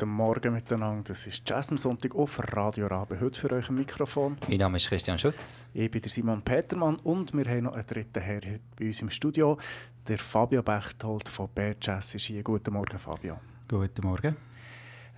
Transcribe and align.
Guten 0.00 0.12
Morgen 0.12 0.54
miteinander. 0.54 1.08
Das 1.08 1.26
ist 1.26 1.42
Jazz 1.46 1.70
am 1.70 1.76
Sonntag 1.76 2.14
auf 2.14 2.40
Radio 2.56 2.86
Rabe. 2.86 3.20
Heute 3.20 3.38
für 3.38 3.52
euch 3.52 3.68
ein 3.68 3.74
Mikrofon. 3.74 4.38
Mein 4.48 4.56
Name 4.56 4.78
ist 4.78 4.88
Christian 4.88 5.18
Schutz. 5.18 5.66
Ich 5.74 5.90
bin 5.90 6.00
der 6.00 6.10
Simon 6.10 6.40
Petermann 6.40 6.96
und 7.00 7.34
wir 7.34 7.44
haben 7.44 7.64
noch 7.64 7.74
einen 7.74 7.86
dritten 7.86 8.22
Herr 8.22 8.40
bei 8.78 8.86
uns 8.86 9.02
im 9.02 9.10
Studio. 9.10 9.58
Der 10.08 10.16
Fabio 10.16 10.62
Bechtold 10.62 11.28
von 11.28 11.50
Bear 11.54 11.74
Jazz 11.78 12.14
ist 12.14 12.24
hier. 12.24 12.42
Guten 12.42 12.72
Morgen, 12.72 12.98
Fabio. 12.98 13.40
Guten 13.68 14.06
Morgen. 14.06 14.36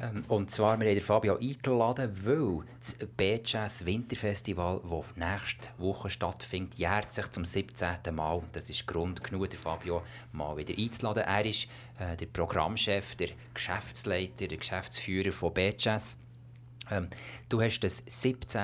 Ähm, 0.02 0.24
und 0.28 0.50
zwar, 0.50 0.78
wir 0.80 0.90
haben 0.90 1.00
Fabio 1.00 1.36
eingeladen, 1.36 2.10
weil 2.26 2.64
das 2.78 2.96
B-Jazz 3.16 3.86
Winterfestival, 3.86 4.80
das 4.82 5.16
nächste 5.16 5.68
Woche 5.78 6.10
stattfindet, 6.10 6.74
jährt 6.74 7.12
sich 7.12 7.28
zum 7.28 7.44
17. 7.44 7.96
Mal. 8.12 8.42
Das 8.52 8.68
ist 8.68 8.86
Grund 8.86 9.22
genug, 9.22 9.48
den 9.50 9.60
Fabio 9.60 10.02
mal 10.32 10.56
wieder 10.56 10.76
einzuladen. 10.76 11.22
Er 11.22 11.44
ist 11.44 11.68
äh, 12.00 12.16
der 12.16 12.26
Programmchef, 12.26 13.14
der 13.14 13.28
Geschäftsleiter, 13.54 14.48
der 14.48 14.58
Geschäftsführer 14.58 15.30
von 15.30 15.54
B-Jazz. 15.54 16.18
Ähm, 16.90 17.08
du 17.48 17.62
hast 17.62 17.80
das 17.80 18.02
17. 18.04 18.62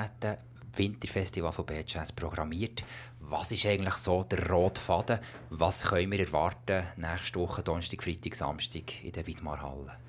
Winterfestival 0.75 1.53
von 1.53 1.66
B-Jazz 1.66 2.11
programmiert. 2.12 2.84
Was 3.20 3.53
ist 3.53 3.66
eigentlich 3.66 3.94
so 3.94 4.25
der 4.25 4.48
rote 4.50 4.81
Faden? 4.81 5.19
Was 5.50 5.84
können 5.84 6.11
wir 6.11 6.20
erwarten 6.20 6.84
nächste 6.97 7.39
Woche, 7.39 7.62
Donnerstag, 7.62 8.03
Freitag, 8.03 8.34
Samstag 8.34 9.05
in 9.05 9.12
der 9.12 9.27
Widmarhalle? 9.27 10.08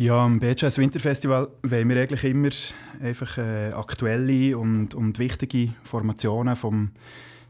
Ja, 0.00 0.24
am 0.24 0.38
BJS 0.38 0.78
Winterfestival 0.78 1.48
wollen 1.64 1.88
wir 1.88 2.00
eigentlich 2.00 2.22
immer 2.22 2.50
einfach 3.02 3.36
äh, 3.36 3.72
aktuelle 3.72 4.56
und, 4.56 4.94
und 4.94 5.18
wichtige 5.18 5.74
Formationen 5.82 6.54
vom 6.54 6.92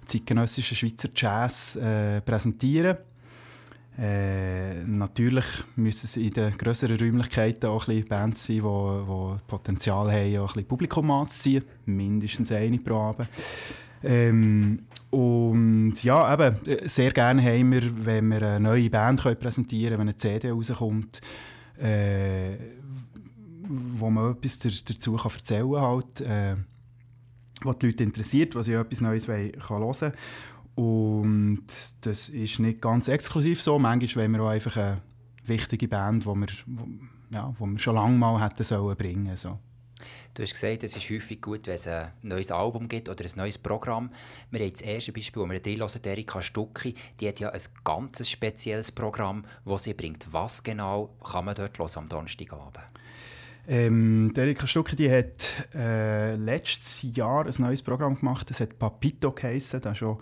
zeitgenössischen 0.07 0.75
Schweizer 0.75 1.11
Jazz 1.15 1.77
äh, 1.77 2.23
präsentieren. 2.23 2.97
Äh, 3.99 4.83
natürlich 4.87 5.45
müssen 5.77 6.07
es 6.07 6.17
in 6.17 6.33
den 6.33 6.57
grösseren 6.57 6.97
Räumlichkeiten 6.97 7.69
auch 7.69 7.87
ein 7.87 7.97
bisschen 7.97 8.09
Bands 8.09 8.47
sein, 8.47 8.57
die, 8.57 8.63
die 8.63 9.41
Potenzial 9.47 10.11
haben, 10.11 10.39
auch 10.39 10.41
ein 10.41 10.47
bisschen 10.47 10.69
Publikum 10.69 11.11
anzuziehen. 11.11 11.65
Mindestens 11.85 12.51
eine 12.51 12.79
pro 12.79 12.95
Abend. 12.95 13.29
Ähm, 14.03 14.85
und 15.11 16.03
ja, 16.03 16.33
eben, 16.33 16.57
sehr 16.89 17.11
gerne 17.11 17.43
haben 17.43 17.73
wir, 17.73 18.07
wenn 18.07 18.29
wir 18.29 18.41
eine 18.41 18.61
neue 18.61 18.89
Band 18.89 19.21
können 19.21 19.39
präsentieren 19.39 19.97
können, 19.97 20.01
wenn 20.01 20.09
eine 20.09 20.17
CD 20.17 20.51
rauskommt 20.51 21.21
äh, 21.79 22.57
wo 23.69 24.11
man 24.11 24.33
etwas 24.33 24.59
dazu 24.59 25.17
kann 25.17 25.33
erzählen 25.33 25.73
kann, 25.73 25.83
halt, 25.83 26.21
äh, 26.21 26.57
was 27.63 27.79
die 27.79 27.87
Leute 27.87 28.05
interessiert, 28.05 28.55
was 28.55 28.67
sie 28.67 28.73
etwas 28.73 29.01
Neues 29.01 29.29
wollen, 29.29 29.53
kann 29.53 29.79
hören 29.79 30.13
Und 30.75 31.67
das 32.03 32.29
ist 32.29 32.59
nicht 32.61 32.81
ganz 32.81 33.09
exklusiv 33.09 33.63
so. 33.63 33.79
Manchmal 33.79 34.25
wollen 34.25 34.33
wir 34.33 34.43
auch 34.43 34.49
einfach 34.49 34.77
eine 34.77 35.03
wichtige 35.45 35.89
Band, 35.89 36.25
die 36.25 36.29
wir, 36.29 36.47
wo, 36.67 36.87
ja, 37.31 37.53
wo 37.59 37.67
wir 37.67 37.79
schon 37.79 37.97
lange 37.97 38.17
mal 38.17 38.43
hätten 38.43 38.65
sollen 38.65 38.97
bringen 38.97 39.37
so. 39.37 39.59
Du 40.35 40.43
hast 40.43 40.53
gesagt, 40.53 40.85
es 40.85 40.97
ist 40.97 41.11
häufig 41.11 41.41
gut, 41.41 41.67
wenn 41.67 41.75
es 41.75 41.89
ein 41.89 42.13
neues 42.23 42.51
Album 42.51 42.89
gibt 42.89 43.09
oder 43.09 43.25
ein 43.25 43.31
neues 43.37 43.59
Programm. 43.59 44.11
Wir 44.51 44.61
haben 44.61 44.71
das 44.71 44.83
erste 44.83 45.13
Beispiel, 45.13 45.43
wo 45.43 45.47
wir 45.47 45.61
drin 45.61 45.81
hören, 45.81 46.01
Erika 46.05 46.43
Stucki, 46.43 46.95
die 47.21 47.29
hat 47.29 47.41
ja 47.41 47.51
ein 47.51 47.61
ganz 47.85 48.29
spezielles 48.29 48.93
Programm, 48.93 49.45
das 49.65 49.83
sie 49.85 49.95
bringt. 49.95 50.27
Was 50.33 50.63
genau 50.63 51.11
kann 51.25 51.45
man 51.45 51.55
dort 51.55 51.79
hören 51.79 51.91
am 51.97 52.09
Donnerstagabend? 52.09 52.79
Ähm, 53.71 54.33
Erika 54.35 54.67
Stucki 54.67 54.97
die 54.97 55.11
hat 55.11 55.67
äh, 55.75 56.35
letztes 56.37 57.03
Jahr 57.15 57.45
ein 57.45 57.55
neues 57.59 57.83
Programm 57.83 58.19
gemacht. 58.19 58.49
Das 58.49 58.61
hat 58.61 58.79
Papito 58.79 59.31
geheissen. 59.31 59.83
Da 59.83 59.93
ist 59.93 59.99
schon 59.99 60.19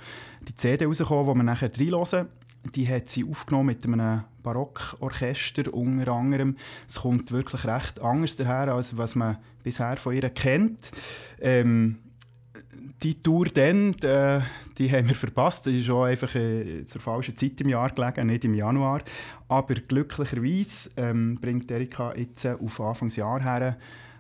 die 0.49 0.55
CD 0.57 0.85
rausgekommen, 0.85 1.33
die 1.33 1.39
wir 1.39 1.45
nachher 1.45 1.71
reinhören 1.73 2.29
die 2.75 2.89
hat 2.89 3.11
sie 3.11 3.25
aufgenommen 3.25 3.67
mit 3.67 3.85
einem 3.85 4.25
Barockorchester 4.43 5.73
unter 5.75 6.13
anderem. 6.13 6.57
Es 6.89 7.01
kommt 7.01 7.33
wirklich 7.33 7.65
recht 7.65 8.01
anders 8.01 8.37
daher, 8.37 8.75
als 8.75 8.97
was 8.97 9.15
man 9.15 9.39
bisher 9.63 9.97
von 9.97 10.15
ihr 10.15 10.31
kennt. 10.31 10.93
Ähm, 11.41 11.99
die 13.03 13.21
Tour 13.21 13.47
dann, 13.47 13.93
die, 13.93 14.07
äh, 14.07 14.41
die 14.79 14.91
haben 14.91 15.09
wir 15.09 15.15
verpasst. 15.15 15.67
Das 15.67 15.75
ist 15.75 15.87
schon 15.87 16.07
einfach 16.07 16.35
äh, 16.35 16.87
zur 16.87 17.01
falschen 17.01 17.37
Zeit 17.37 17.61
im 17.61 17.69
Jahr 17.69 17.91
gelegen, 17.91 18.29
nicht 18.29 18.45
im 18.45 18.55
Januar. 18.55 19.03
Aber 19.49 19.75
glücklicherweise 19.75 20.91
ähm, 20.97 21.39
bringt 21.41 21.71
Erika 21.71 22.15
jetzt 22.17 22.47
auf 22.47 22.81
Anfangsjahr 22.81 23.43
her 23.43 23.77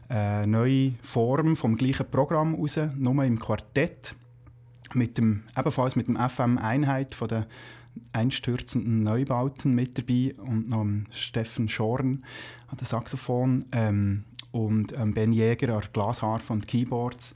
eine 0.09 0.47
neue 0.47 0.93
Form 1.03 1.57
vom 1.57 1.77
gleichen 1.77 2.09
Programm 2.09 2.55
raus, 2.55 2.79
nur 2.97 3.25
im 3.25 3.39
Quartett. 3.39 4.15
Mit 4.95 5.19
dem, 5.19 5.43
ebenfalls 5.59 5.97
mit 5.97 6.07
dem 6.07 6.17
FM-Einheit 6.17 7.15
von 7.15 7.29
der 7.29 7.47
einstürzenden 8.13 9.01
Neubauten 9.01 9.75
mit 9.75 9.99
dabei 9.99 10.35
und 10.39 10.69
noch 10.69 10.87
Steffen 11.11 11.69
Schorn 11.69 12.25
an 12.69 12.77
der 12.79 12.87
Saxophon 12.87 13.65
ähm, 13.73 14.25
und 14.53 14.93
ähm, 14.93 15.15
Ben 15.15 15.33
Jäger 15.33 15.77
an 15.77 15.83
Glasharfe 15.93 16.53
und 16.53 16.67
Keyboards. 16.67 17.35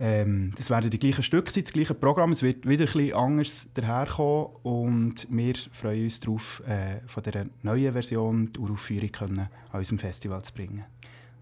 Ähm, 0.00 0.52
das 0.56 0.70
werden 0.70 0.90
die 0.90 0.98
gleichen 0.98 1.22
Stücke 1.22 1.52
sein, 1.52 1.64
das 1.64 1.72
gleiche 1.72 1.94
Programm. 1.94 2.32
Es 2.32 2.42
wird 2.42 2.66
wieder 2.68 2.84
etwas 2.84 3.12
anders 3.12 3.70
daherkommen 3.74 4.48
und 4.62 5.28
wir 5.30 5.54
freuen 5.70 6.04
uns 6.04 6.18
darauf, 6.18 6.62
äh, 6.66 7.00
von 7.06 7.22
dieser 7.22 7.46
neuen 7.62 7.92
Version 7.92 8.52
die 8.52 8.58
Uraufführung 8.58 9.12
können 9.12 9.48
an 9.70 9.78
unserem 9.78 9.98
Festival 9.98 10.42
zu 10.42 10.54
bringen. 10.54 10.84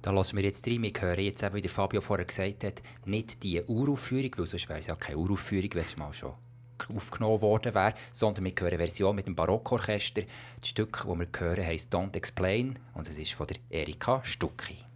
Da 0.02 0.10
lassen 0.10 0.36
wir 0.36 0.44
jetzt 0.44 0.66
rein. 0.66 0.82
Wir 0.82 0.92
hören 0.98 1.20
jetzt 1.20 1.42
eben, 1.42 1.54
wie 1.54 1.60
der 1.60 1.70
Fabio 1.70 2.00
vorher 2.00 2.26
gesagt 2.26 2.64
hat, 2.64 2.82
nicht 3.04 3.42
die 3.42 3.62
Uraufführung, 3.62 4.30
weil 4.36 4.46
sonst 4.46 4.68
wäre 4.68 4.78
es 4.78 4.86
ja 4.86 4.94
keine 4.94 5.18
Uraufführung, 5.18 5.70
wenn 5.72 5.82
es 5.82 5.96
mal 5.96 6.12
schon 6.12 6.32
aufgenommen 6.94 7.40
worden 7.40 7.74
wäre, 7.74 7.94
sondern 8.12 8.44
wir 8.44 8.52
hören 8.58 8.68
eine 8.68 8.78
Version 8.78 9.16
mit 9.16 9.26
dem 9.26 9.34
Barockorchester. 9.34 10.22
Das 10.58 10.68
Stück, 10.68 11.04
das 11.06 11.18
wir 11.18 11.28
hören, 11.38 11.64
heisst 11.64 11.94
«Don't 11.94 12.16
Explain» 12.16 12.78
und 12.94 13.08
es 13.08 13.18
ist 13.18 13.32
von 13.32 13.46
der 13.46 13.56
Erika 13.70 14.20
Stucki. 14.24 14.89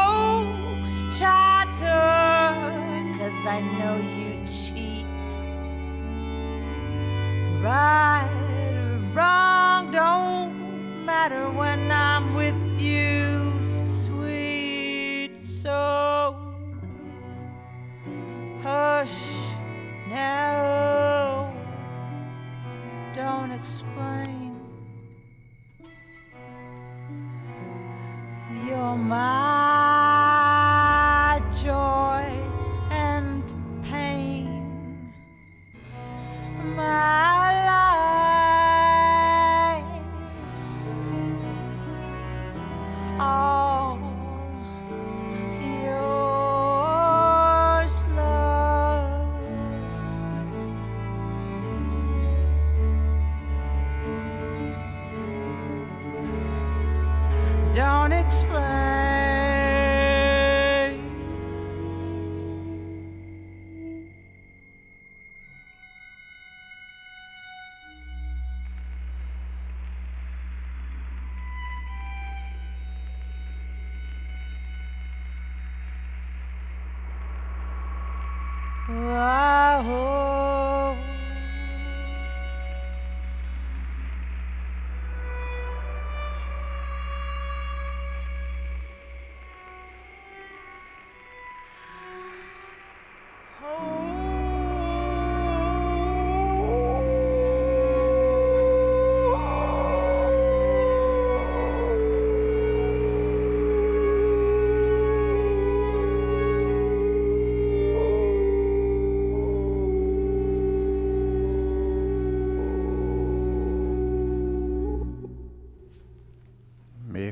Folks 0.00 1.18
chatter, 1.18 2.00
cause 3.18 3.40
I 3.46 3.60
know 3.78 3.96
you 4.18 4.30
cheat. 4.46 5.06
Right 7.62 8.30
or 8.84 8.98
wrong 9.14 9.90
don't 9.90 11.04
matter 11.04 11.44
when 11.50 11.90
I'm 11.90 12.34
with 12.34 12.60
you, 12.80 13.52
sweet 14.06 15.34
soul. 15.62 16.36
Hush 18.62 19.18
now, 20.08 21.52
don't 23.14 23.52
explain. 23.52 24.56
You're 28.66 28.96
my 28.96 29.69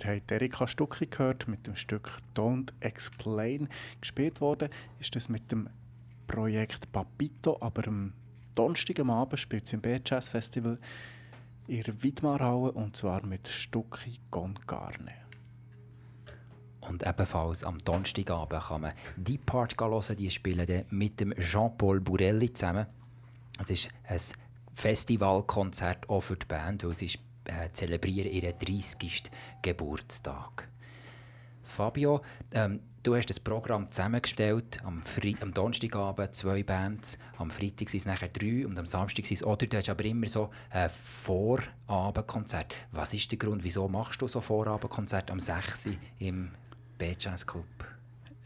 Wir 0.00 0.12
haben 0.12 0.22
Erika 0.30 0.68
Stucki 0.68 1.06
gehört 1.06 1.48
mit 1.48 1.66
dem 1.66 1.74
Stück 1.74 2.18
Don't 2.36 2.72
Explain. 2.78 3.68
Gespielt 4.00 4.40
worden 4.40 4.68
ist 5.00 5.16
das 5.16 5.28
mit 5.28 5.50
dem 5.50 5.68
Projekt 6.28 6.92
Papito, 6.92 7.58
aber 7.60 7.88
am 7.88 8.12
Donnerstag 8.54 9.00
am 9.00 9.10
Abend 9.10 9.40
spielt 9.40 9.66
sie 9.66 9.74
im 9.74 9.82
B-Jazz 9.82 10.28
Festival 10.28 10.78
in 11.66 11.82
der 11.82 12.76
und 12.76 12.96
zwar 12.96 13.26
mit 13.26 13.48
Stucki 13.48 14.20
Con 14.30 14.56
Carne. 14.68 15.14
Und 16.80 17.04
ebenfalls 17.04 17.64
am 17.64 17.78
Donnerstagabend 17.80 18.62
kann 18.62 18.80
man 18.82 18.92
die 19.16 19.38
Part 19.38 19.74
hören, 19.80 20.16
die 20.16 20.30
spielen 20.30 20.66
dann 20.66 20.84
mit 20.90 21.18
dem 21.18 21.34
Jean-Paul 21.34 22.00
Burelli 22.00 22.52
zusammen. 22.52 22.86
Es 23.60 23.70
ist 23.70 23.88
ein 24.04 24.20
Festivalkonzert 24.74 26.08
auch 26.08 26.20
für 26.20 26.36
die 26.36 26.46
Band, 26.46 26.84
weil 26.84 26.94
sie 26.94 27.18
äh, 27.48 27.70
zelebrieren 27.72 28.30
ihren 28.30 28.58
30. 28.58 29.24
Geburtstag. 29.62 30.68
Fabio, 31.62 32.22
ähm, 32.52 32.80
du 33.02 33.14
hast 33.14 33.30
das 33.30 33.40
Programm 33.40 33.88
zusammengestellt. 33.88 34.80
Am, 34.84 35.00
Fre 35.02 35.34
am 35.40 35.52
Donnerstagabend 35.52 36.34
zwei 36.34 36.62
Bands, 36.62 37.18
am 37.36 37.50
Freitag 37.50 37.90
sind 37.90 38.00
es 38.00 38.06
nachher 38.06 38.28
drei 38.28 38.66
und 38.66 38.78
am 38.78 38.86
Samstag 38.86 39.26
sind 39.26 39.36
es 39.36 39.44
oder 39.44 39.66
du 39.66 39.76
hast 39.76 39.88
aber 39.88 40.04
immer 40.04 40.28
so 40.28 40.50
ein 40.70 40.90
Vorabendkonzert. 40.90 42.74
Was 42.92 43.14
ist 43.14 43.30
der 43.30 43.38
Grund, 43.38 43.64
wieso 43.64 43.88
machst 43.88 44.20
du 44.22 44.28
so 44.28 44.40
Vorabendkonzert 44.40 45.30
am 45.30 45.40
6. 45.40 45.86
Uhr 45.86 45.92
im 46.18 46.50
B-Jazz 46.98 47.46
Club? 47.46 47.64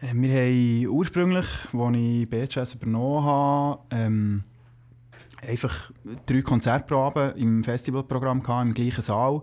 Äh, 0.00 0.12
Wir 0.14 0.40
haben 0.40 0.86
ursprünglich, 0.88 1.46
als 1.72 1.96
ich 1.96 2.28
B-Jazz 2.28 2.74
übernommen 2.74 3.24
habe, 3.24 3.80
ähm, 3.90 4.44
einfach 5.46 5.90
drei 6.26 6.42
Konzerte 6.42 6.86
pro 6.86 6.96
Abend 6.96 7.36
im 7.36 7.64
Festivalprogramm 7.64 8.42
gehabt, 8.42 8.66
im 8.66 8.74
gleichen 8.74 9.02
Saal. 9.02 9.42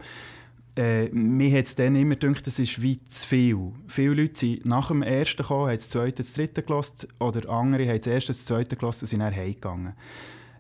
Äh, 0.76 1.10
mir 1.10 1.58
hat 1.58 1.66
es 1.66 1.76
dann 1.76 1.96
immer 1.96 2.16
gedacht, 2.16 2.48
das 2.48 2.60
ist 2.60 2.82
wie 2.82 3.04
zu 3.10 3.28
viel. 3.28 3.72
Viele 3.88 4.14
Leute 4.14 4.40
sind 4.40 4.66
nach 4.66 4.88
dem 4.90 5.02
ersten 5.02 5.42
gekommen, 5.42 5.68
haben 5.68 5.76
das 5.76 5.90
zweite, 5.90 6.24
das 6.24 6.34
dritte 6.34 6.64
gelost 6.64 7.08
oder 7.20 7.50
andere 7.50 7.88
haben 7.88 7.98
das 7.98 8.08
erste, 8.08 8.28
das 8.28 8.46
zweite 8.46 8.76
gelost 8.76 9.02
und 9.02 9.08
sind 9.08 9.20
dann 9.20 9.36
heimgegangen. 9.36 9.94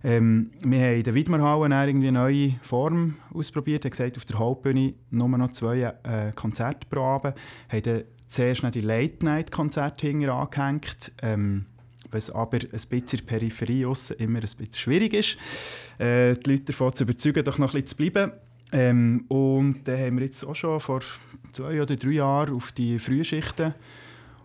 Ähm, 0.03 0.51
wir 0.63 0.79
haben 0.79 0.95
in 0.95 1.03
der 1.03 1.13
Widmerhalle 1.13 1.75
eine 1.75 2.11
neue 2.11 2.55
Form 2.61 3.15
ausprobiert, 3.33 3.85
haben 3.85 3.91
gesagt, 3.91 4.17
auf 4.17 4.25
der 4.25 4.39
Hauptbühne 4.39 4.93
nur 5.11 5.29
noch 5.29 5.51
zwei 5.51 5.79
äh, 5.79 6.31
Konzerte 6.35 6.87
pro 6.89 7.01
Abend, 7.01 7.35
haben 7.69 7.83
dann 7.83 8.03
zuerst 8.27 8.63
die 8.73 8.81
Late-Night-Konzerte 8.81 10.31
angehängt, 10.31 11.11
ähm, 11.21 11.65
was 12.11 12.31
aber 12.31 12.59
ein 12.59 12.69
bisschen 12.69 13.25
Peripherie 13.25 13.85
aussen 13.85 14.17
immer 14.17 14.39
ein 14.39 14.41
bisschen 14.41 14.73
schwierig 14.73 15.13
ist, 15.13 15.37
äh, 15.97 16.35
die 16.35 16.51
Leute 16.51 16.63
davon 16.65 16.93
zu 16.95 17.03
überzeugen, 17.03 17.43
doch 17.43 17.57
noch 17.57 17.73
ein 17.73 17.81
bisschen 17.81 17.87
zu 17.87 17.95
bleiben. 17.97 18.31
Ähm, 18.71 19.25
und 19.27 19.87
dann 19.87 19.99
haben 19.99 20.17
wir 20.17 20.25
jetzt 20.25 20.43
auch 20.43 20.55
schon 20.55 20.79
vor 20.79 21.01
zwei 21.53 21.81
oder 21.81 21.95
drei 21.95 22.11
Jahren 22.11 22.53
auf 22.53 22.71
die 22.71 22.99
Frühschichten 22.99 23.73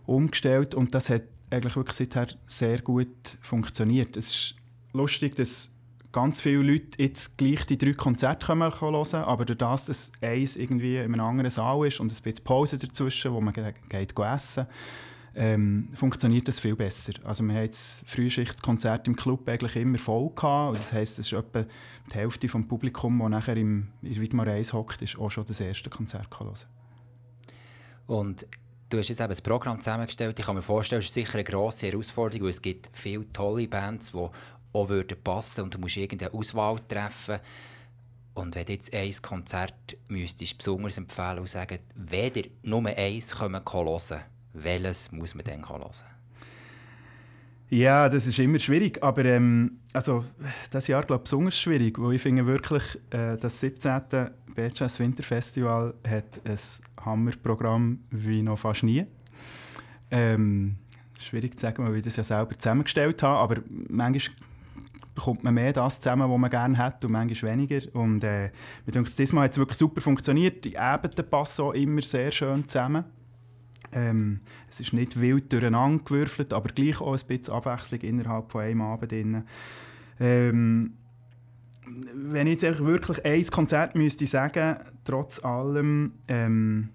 umgestellt 0.06 0.74
und 0.74 0.94
das 0.94 1.10
hat 1.10 1.22
eigentlich 1.50 1.76
wirklich 1.76 1.96
seither 1.96 2.28
sehr 2.46 2.80
gut 2.80 3.08
funktioniert. 3.40 4.16
Es 4.16 4.28
ist 4.28 4.54
lustig, 4.92 5.36
dass 5.36 5.70
ganz 6.14 6.40
viele 6.40 6.62
Leute 6.62 7.02
jetzt 7.02 7.36
gleich 7.36 7.66
die 7.66 7.76
drei 7.76 7.92
Konzerte 7.92 8.48
hören 8.48 8.72
können, 8.72 9.24
aber 9.24 9.44
durch 9.44 9.58
das, 9.58 9.86
dass 9.86 10.12
eins 10.20 10.56
irgendwie 10.56 10.96
in 10.96 11.12
einem 11.12 11.20
anderen 11.20 11.50
Saal 11.50 11.86
ist 11.86 12.00
und 12.00 12.06
ein 12.06 12.22
bisschen 12.22 12.44
Pause 12.44 12.78
dazwischen, 12.78 13.32
wo 13.32 13.40
man 13.40 13.52
geht, 13.52 13.74
geht 13.88 14.18
essen 14.18 14.66
ähm, 15.36 15.88
funktioniert 15.94 16.46
das 16.46 16.60
viel 16.60 16.76
besser. 16.76 17.14
Also 17.24 17.42
wir 17.44 17.54
haben 17.54 17.62
jetzt 17.62 18.04
Frühschichtkonzerte 18.06 19.10
im 19.10 19.16
Club 19.16 19.48
eigentlich 19.48 19.76
immer 19.76 19.98
voll 19.98 20.30
gehabt. 20.34 20.78
Das 20.78 20.92
heisst, 20.92 21.18
es 21.18 21.26
ist 21.26 21.32
etwa 21.32 21.64
die 22.10 22.14
Hälfte 22.14 22.48
vom 22.48 22.68
Publikum, 22.68 23.18
das 23.18 23.28
nachher 23.28 23.56
im, 23.56 23.88
in 24.02 24.20
Widmar 24.20 24.46
1 24.46 24.72
hockt, 24.72 25.02
ist 25.02 25.18
auch 25.18 25.30
schon 25.30 25.46
das 25.46 25.60
erste 25.60 25.90
Konzert 25.90 26.28
hören 26.38 26.54
Und 28.06 28.46
du 28.88 28.98
hast 28.98 29.08
jetzt 29.08 29.20
eben 29.20 29.28
das 29.28 29.42
Programm 29.42 29.80
zusammengestellt. 29.80 30.38
Ich 30.38 30.46
kann 30.46 30.54
mir 30.54 30.62
vorstellen, 30.62 31.00
es 31.00 31.06
ist 31.06 31.14
sicher 31.14 31.34
eine 31.34 31.44
grosse 31.44 31.88
Herausforderung, 31.88 32.44
weil 32.44 32.50
es 32.50 32.62
gibt 32.62 32.90
viele 32.92 33.30
tolle 33.32 33.66
Bands, 33.66 34.12
die 34.12 34.18
auch 34.72 34.88
würden 34.88 35.16
passen 35.22 35.64
und 35.64 35.74
du 35.74 35.78
musst 35.78 35.96
irgendeine 35.96 36.32
Auswahl 36.32 36.80
treffen. 36.88 37.38
Und 38.34 38.56
wenn 38.56 38.66
du 38.66 38.72
jetzt 38.72 38.92
ein 38.92 39.12
Konzert 39.22 39.96
müsstest 40.08 40.58
besonders 40.58 40.96
empfehlen 40.96 41.38
und 41.38 41.48
sagen, 41.48 41.78
ihr 42.12 42.44
nur 42.62 42.84
eins 42.86 43.40
hören 43.40 43.64
könnt, 43.64 44.24
welches 44.54 45.12
muss 45.12 45.34
man 45.34 45.44
dann 45.44 45.68
hören? 45.68 45.90
Ja, 47.70 48.08
das 48.08 48.26
ist 48.26 48.38
immer 48.38 48.58
schwierig, 48.58 49.02
aber 49.02 49.24
ähm, 49.24 49.80
also, 49.92 50.24
das 50.70 50.86
Jahr 50.86 51.02
glaube 51.02 51.20
ich 51.20 51.24
besonders 51.24 51.58
schwierig, 51.58 51.98
weil 51.98 52.14
ich 52.14 52.22
finde 52.22 52.46
wirklich, 52.46 52.82
äh, 53.10 53.36
das 53.36 53.60
17. 53.60 54.02
Beatrice 54.54 54.98
Winterfestival 55.00 55.94
hat 56.06 56.40
ein 56.44 56.58
Hammerprogramm 57.04 58.00
wie 58.10 58.42
noch 58.42 58.58
fast 58.58 58.84
nie. 58.84 59.06
Ähm, 60.10 60.76
schwierig 61.18 61.58
zu 61.58 61.66
sagen, 61.66 61.84
weil 61.84 61.96
ich 61.96 62.02
das 62.02 62.16
ja 62.16 62.24
selber 62.24 62.56
zusammengestellt 62.56 63.22
habe, 63.22 63.38
aber 63.38 63.62
manchmal 63.88 64.36
bekommt 65.14 65.44
man 65.44 65.54
mehr 65.54 65.72
das 65.72 66.00
zusammen, 66.00 66.30
was 66.30 66.38
man 66.38 66.50
gerne 66.50 66.76
hat 66.78 67.04
und 67.04 67.12
manchmal 67.12 67.52
weniger. 67.52 67.80
Und 67.94 68.22
äh, 68.24 68.50
mir 68.84 68.92
denke, 68.92 69.10
diesmal 69.10 69.44
hat 69.44 69.52
es 69.52 69.58
wirklich 69.58 69.78
super 69.78 70.00
funktioniert. 70.00 70.64
Die 70.64 70.74
Ebenen 70.74 71.30
passen 71.30 71.62
auch 71.62 71.72
immer 71.72 72.02
sehr 72.02 72.30
schön 72.30 72.68
zusammen. 72.68 73.04
Ähm, 73.94 74.40
es 74.68 74.80
ist 74.80 74.92
nicht 74.92 75.20
wild 75.20 75.52
durcheinander 75.52 76.02
gewürfelt, 76.04 76.52
aber 76.52 76.70
gleich 76.70 77.00
auch 77.00 77.12
ein 77.12 77.26
bisschen 77.26 77.54
Abwechslung 77.54 78.00
innerhalb 78.00 78.50
von 78.50 78.62
einem 78.62 78.80
Abend. 78.82 79.12
Drin. 79.12 79.44
Ähm, 80.20 80.94
wenn 82.14 82.46
ich 82.46 82.62
jetzt 82.62 82.84
wirklich 82.84 83.24
ein 83.24 83.46
Konzert 83.46 83.94
müsste 83.94 84.26
sagen, 84.26 84.76
trotz 85.04 85.44
allem, 85.44 86.12
ähm, 86.28 86.88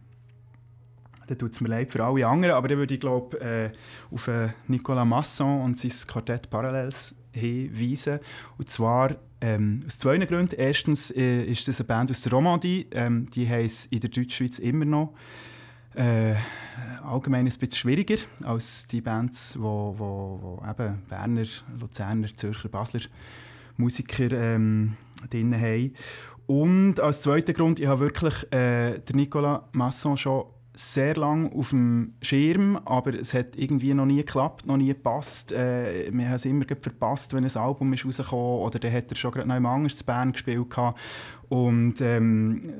dann 1.27 1.38
tut 1.38 1.51
es 1.51 1.62
mir 1.62 1.70
leid 1.70 1.91
für 1.91 2.03
alle 2.03 2.25
anderen, 2.27 2.56
aber 2.56 2.68
dann 2.68 2.79
würde 2.79 2.94
ich 2.94 3.00
glaube 3.00 3.39
äh, 3.39 3.72
auf 4.12 4.27
äh, 4.27 4.50
Nicolas 4.68 5.06
Masson 5.06 5.62
und 5.62 5.79
sein 5.79 5.91
Quartett 6.08 6.50
Parallels 6.50 7.15
hinweisen. 7.32 8.20
Und 8.58 8.70
zwar 8.70 9.15
ähm, 9.41 9.84
aus 9.86 9.98
zwei 9.98 10.18
Gründen. 10.18 10.56
Erstens 10.58 11.12
äh, 11.12 11.44
ist 11.44 11.68
das 11.68 11.79
eine 11.79 11.88
Band 11.88 12.12
aus 12.12 12.22
der 12.22 12.34
Romandie, 12.34 12.88
ähm, 12.91 13.27
die 13.34 13.48
heisst 13.48 13.91
in 13.94 14.00
der 14.00 14.10
Deutschschweiz 14.10 14.60
immer 14.60 14.86
noch 14.86 15.13
äh, 16.00 16.36
allgemein 17.03 17.41
ein 17.41 17.46
bisschen 17.46 17.72
schwieriger 17.72 18.18
als 18.44 18.88
die 18.88 19.01
Bands, 19.01 19.58
wo, 19.60 19.94
wo, 19.98 20.39
wo 20.41 20.70
eben 20.70 21.01
Berner, 21.10 21.46
Luzerner, 21.79 22.27
Zürcher, 22.36 22.70
Basler 22.70 23.01
Musiker 23.77 24.32
ähm, 24.32 24.96
drin 25.29 25.53
haben. 25.53 25.94
Und 26.48 27.00
als 27.00 27.22
zweiter 27.22 27.53
Grund, 27.53 27.79
ich 27.79 27.88
habe 27.88 28.00
wirklich 28.00 28.44
äh, 28.51 29.00
der 29.00 29.15
Nicolas 29.15 29.62
Masson 29.72 30.18
schon 30.18 30.46
sehr 30.79 31.15
lange 31.15 31.51
auf 31.51 31.71
dem 31.71 32.13
Schirm, 32.21 32.77
aber 32.86 33.13
es 33.13 33.33
hat 33.33 33.57
irgendwie 33.57 33.93
noch 33.93 34.05
nie 34.05 34.17
geklappt, 34.17 34.65
noch 34.65 34.77
nie 34.77 34.88
gepasst. 34.88 35.51
Äh, 35.51 36.09
wir 36.13 36.27
haben 36.27 36.36
es 36.36 36.45
immer 36.45 36.65
verpasst, 36.65 37.33
wenn 37.33 37.43
ein 37.43 37.57
Album 37.57 37.91
ist 37.91 38.05
rausgekommen 38.05 38.62
oder 38.62 38.79
dann 38.79 38.93
hat 38.93 39.12
er 39.12 39.17
schon 39.17 39.31
gerade 39.31 39.48
noch 39.50 39.57
im 39.57 39.65
anders 39.65 39.98
zu 39.98 40.05
Bern 40.05 40.31
gespielt. 40.31 40.67
Und 41.50 42.00
ähm, 42.00 42.74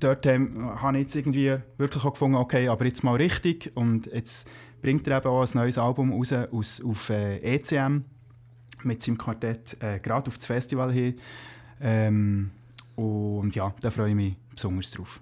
dort 0.00 0.26
ähm, 0.26 0.68
habe 0.82 0.98
ich 0.98 1.04
jetzt 1.04 1.14
irgendwie 1.14 1.56
wirklich 1.78 2.04
auch 2.04 2.12
gefunden, 2.12 2.36
okay, 2.36 2.66
aber 2.66 2.86
jetzt 2.86 3.04
mal 3.04 3.14
richtig 3.14 3.70
und 3.76 4.06
jetzt 4.06 4.48
bringt 4.80 5.06
er 5.06 5.18
eben 5.18 5.28
auch 5.28 5.42
ein 5.42 5.50
neues 5.54 5.78
Album 5.78 6.12
raus 6.12 6.32
aus, 6.32 6.82
auf 6.84 7.08
äh, 7.10 7.38
ECM 7.38 7.98
mit 8.82 9.00
seinem 9.02 9.18
Quartett 9.18 9.76
äh, 9.80 10.00
gerade 10.00 10.26
auf 10.26 10.38
das 10.38 10.46
Festival 10.46 10.92
hin. 10.92 11.14
Ähm, 11.80 12.50
und 12.96 13.54
ja, 13.54 13.72
da 13.80 13.90
freue 13.90 14.08
ich 14.08 14.16
mich 14.16 14.36
besonders 14.50 14.90
drauf. 14.90 15.20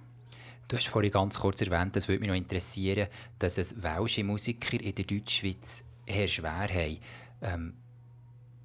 Du 0.71 0.77
hast 0.77 0.87
vorhin 0.87 1.11
ganz 1.11 1.37
kurz 1.37 1.61
erwähnt, 1.63 1.97
das 1.97 2.07
würde 2.07 2.21
mich 2.21 2.29
noch 2.29 2.37
interessieren, 2.37 3.09
dass 3.41 3.59
es 3.59 3.83
welsche 3.83 4.23
Musiker 4.23 4.81
in 4.81 4.95
der 4.95 5.05
Deutschschweiz 5.05 5.83
eher 6.07 6.29
schwer 6.29 6.69
haben. 6.69 6.99
Ähm, 7.43 7.75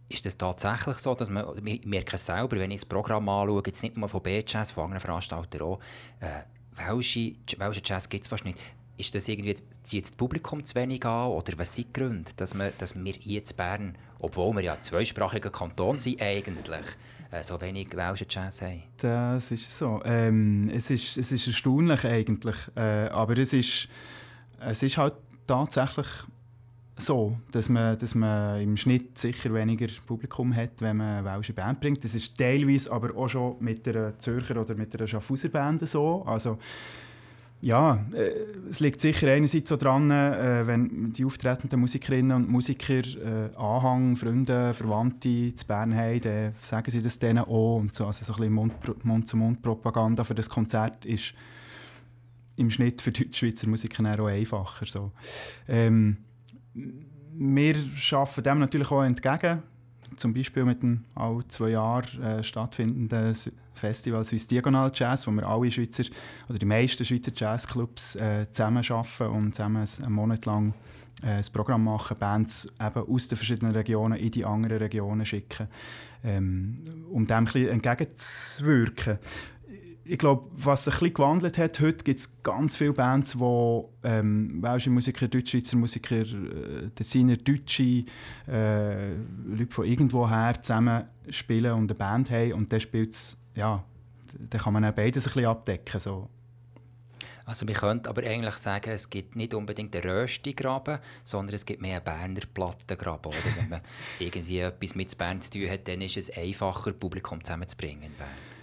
ist 0.08 0.24
das 0.24 0.38
tatsächlich 0.38 1.00
so, 1.00 1.16
dass 1.16 1.32
man, 1.32 1.66
ich 1.66 1.84
merke 1.84 2.16
es 2.16 2.28
selber, 2.28 2.58
wenn 2.58 2.70
ich 2.70 2.82
das 2.82 2.86
Programm 2.88 3.28
anschaue, 3.28 3.64
jetzt 3.66 3.82
nicht 3.82 3.98
nur 3.98 4.08
von 4.08 4.22
B-Jazz, 4.22 4.70
von 4.70 4.84
anderen 4.84 5.02
Veranstaltern 5.02 5.62
auch, 5.64 5.80
äh, 6.20 6.44
welsche, 6.76 7.38
welsche 7.58 7.82
Jazz 7.84 8.08
gibt 8.08 8.26
es 8.26 8.28
fast 8.28 8.46
nicht. 8.46 8.60
Ist 8.98 9.16
das 9.16 9.28
irgendwie, 9.28 9.56
zieht 9.82 10.04
das 10.04 10.12
Publikum 10.12 10.64
zu 10.64 10.76
wenig 10.76 11.04
an 11.08 11.32
oder 11.32 11.58
was 11.58 11.74
sind 11.74 11.88
die 11.88 11.94
Gründe, 11.94 12.30
dass, 12.38 12.54
man, 12.54 12.72
dass 12.78 12.94
wir 12.94 13.14
hier 13.14 13.42
in 13.42 13.56
Bern, 13.58 13.98
obwohl 14.20 14.54
wir 14.58 14.62
ja 14.62 14.80
zweisprachiger 14.80 15.50
Kanton 15.50 15.98
sind 15.98 16.22
eigentlich, 16.22 16.86
so 17.44 17.60
wenig 17.62 17.96
welschen 17.96 18.28
Jazz 18.30 18.62
haben? 18.62 18.84
Das 18.98 19.52
ist 19.52 19.78
so. 19.78 20.02
Ähm, 20.06 20.70
es, 20.74 20.90
ist, 20.90 21.18
es 21.18 21.32
ist 21.32 21.48
erstaunlich 21.48 22.06
eigentlich, 22.06 22.56
äh, 22.76 23.08
aber 23.10 23.38
es 23.38 23.54
ist, 23.54 23.88
es 24.60 24.84
ist 24.84 24.98
halt 24.98 25.14
tatsächlich 25.48 26.08
so, 26.98 27.38
dass 27.52 27.68
man, 27.68 27.98
dass 27.98 28.16
man 28.16 28.62
im 28.62 28.78
Schnitt 28.78 29.18
sicher 29.18 29.54
weniger 29.54 29.88
Publikum 30.06 30.56
hat, 30.56 30.80
wenn 30.80 30.98
man 30.98 31.18
eine 31.18 31.26
welsche 31.26 31.54
Band 31.54 31.82
bringt. 31.82 32.04
Das 32.04 32.16
ist 32.16 32.38
teilweise 32.38 32.92
aber 32.92 33.16
auch 33.18 33.28
schon 33.28 33.58
mit 33.60 33.88
einer 33.88 34.18
Zürcher 34.20 34.60
oder 34.62 34.76
mit 34.76 34.96
einer 34.96 35.08
Schaffhauser 35.08 35.50
Band 35.50 35.88
so. 35.88 36.24
Also, 36.26 36.58
ja, 37.62 38.06
äh, 38.14 38.32
es 38.70 38.80
liegt 38.80 39.02
sicher 39.02 39.32
einerseits 39.32 39.70
so 39.70 39.78
dran, 39.78 40.12
äh, 40.12 40.68
wenn 40.68 41.14
die 41.14 41.26
auftretenden 41.26 41.80
Musikerinnen 41.80 42.36
und 42.36 42.50
Musiker 42.50 42.94
äh, 42.94 43.56
Anhang, 43.56 44.16
Freunde, 44.16 44.74
Verwandte 44.74 45.56
zu 45.56 45.66
Bern 45.66 45.96
haben, 45.96 46.22
dann 46.22 46.56
sagen 46.60 46.92
sie 46.92 47.02
das 47.02 47.18
denen 47.18 47.40
auch. 47.40 47.78
Und 47.78 47.96
so, 47.96 48.06
also 48.06 48.26
so 48.26 48.34
ein 48.42 48.56
bisschen 48.56 49.00
Mund-zu-Mund-Propaganda 49.04 50.24
für 50.24 50.36
das 50.36 50.50
Konzert 50.50 51.06
ist 51.06 51.34
im 52.58 52.70
Schnitt 52.70 53.02
für 53.02 53.12
die 53.12 53.30
Schweizer 53.34 53.68
Musiker 53.68 54.04
auch 54.22 54.28
einfacher. 54.28 54.86
So. 54.86 55.12
Ähm, 55.68 56.18
wir 56.74 57.76
arbeiten 58.12 58.44
dem 58.44 58.60
natürlich 58.60 58.92
auch 58.92 59.04
entgegen. 59.04 59.64
Zum 60.18 60.34
Beispiel 60.34 60.66
mit 60.66 60.84
dem 60.84 61.04
alle 61.16 61.48
zwei 61.48 61.70
Jahre 61.70 62.08
äh, 62.22 62.44
stattfindenden 62.44 63.36
Festival 63.74 64.24
Swiss 64.24 64.48
Diagonal 64.48 64.92
Jazz, 64.94 65.28
wo 65.28 65.32
wir 65.32 65.48
alle 65.48 65.70
Schweizer 65.70 66.04
oder 66.50 66.58
die 66.58 66.66
meisten 66.66 67.04
Schweizer 67.06 67.32
Jazzclubs 67.36 68.16
äh, 68.16 68.48
zusammen 68.52 68.84
arbeiten 68.90 69.36
und 69.36 69.56
zusammen 69.56 69.86
einen 70.04 70.14
Monat 70.14 70.46
lang 70.46 70.74
äh, 71.22 71.38
das 71.38 71.50
Programm 71.50 71.84
machen, 71.84 72.18
Bands 72.18 72.68
eben 72.80 73.08
aus 73.08 73.28
den 73.28 73.38
verschiedenen 73.38 73.74
Regionen 73.74 74.18
in 74.18 74.32
die 74.32 74.46
anderen 74.46 74.78
Regionen 74.78 75.26
schicken, 75.26 75.68
ähm, 76.24 76.82
um 77.12 77.28
dem 77.28 77.38
ein 77.38 77.46
bisschen 77.46 77.70
entgegenzuwirken 77.70 79.20
ich 80.08 80.20
glaube, 80.20 80.50
was 80.52 80.86
sich 80.86 80.94
ein 80.94 81.00
bisschen 81.00 81.14
gewandelt 81.16 81.58
hat, 81.58 81.80
heute 81.80 82.04
gibt 82.04 82.20
es 82.20 82.32
ganz 82.44 82.78
viele 82.78 82.94
Bands, 82.94 83.40
wo 83.40 83.92
ähm, 84.04 84.62
welsche 84.62 84.92
Musiker, 84.92 85.28
Deutschschweizer 85.28 85.78
Musiker, 85.78 86.22
äh, 86.22 86.90
Designer, 86.98 87.38
Deutsche, 87.38 88.06
äh, 88.48 89.14
Leute 89.14 89.72
von 89.72 89.86
irgendwoher 89.86 90.62
zusammen 90.62 91.06
spielen 91.30 91.74
und 91.74 91.92
eine 91.92 91.96
Band 91.96 92.30
haben 92.30 92.54
und 92.54 92.72
dann 92.72 92.80
spielt's, 92.80 93.38
ja, 93.56 93.84
dann 94.38 94.62
kann 94.62 94.74
man 94.74 94.86
auch 94.86 94.94
beides 94.94 95.26
ein 95.26 95.34
bisschen 95.34 95.46
abdecken. 95.46 96.00
So. 96.00 96.30
Also 97.46 97.66
man 97.66 97.74
könnte 97.74 98.10
aber 98.10 98.24
eigentlich 98.24 98.56
sagen, 98.56 98.92
es 98.92 99.10
gibt 99.10 99.36
nicht 99.36 99.56
unbedingt 99.56 99.96
einen 99.96 100.08
Röstigraben, 100.08 101.00
sondern 101.24 101.56
es 101.56 101.66
gibt 101.66 101.82
mehr 101.82 101.96
einen 101.96 102.04
Berner 102.04 102.48
Plattengraben. 102.54 103.32
Oder? 103.32 103.56
Wenn 103.58 103.70
man 103.70 103.82
irgendwie 104.20 104.60
etwas 104.60 104.94
mit 104.94 105.18
Bern 105.18 105.42
zu 105.42 105.52
tun 105.52 105.70
hat, 105.70 105.88
dann 105.88 106.02
ist 106.02 106.18
es 106.18 106.36
einfacher, 106.36 106.92
Publikum 106.92 107.44
zusammenzubringen 107.44 108.04
in 108.04 108.14
Bern. 108.14 108.55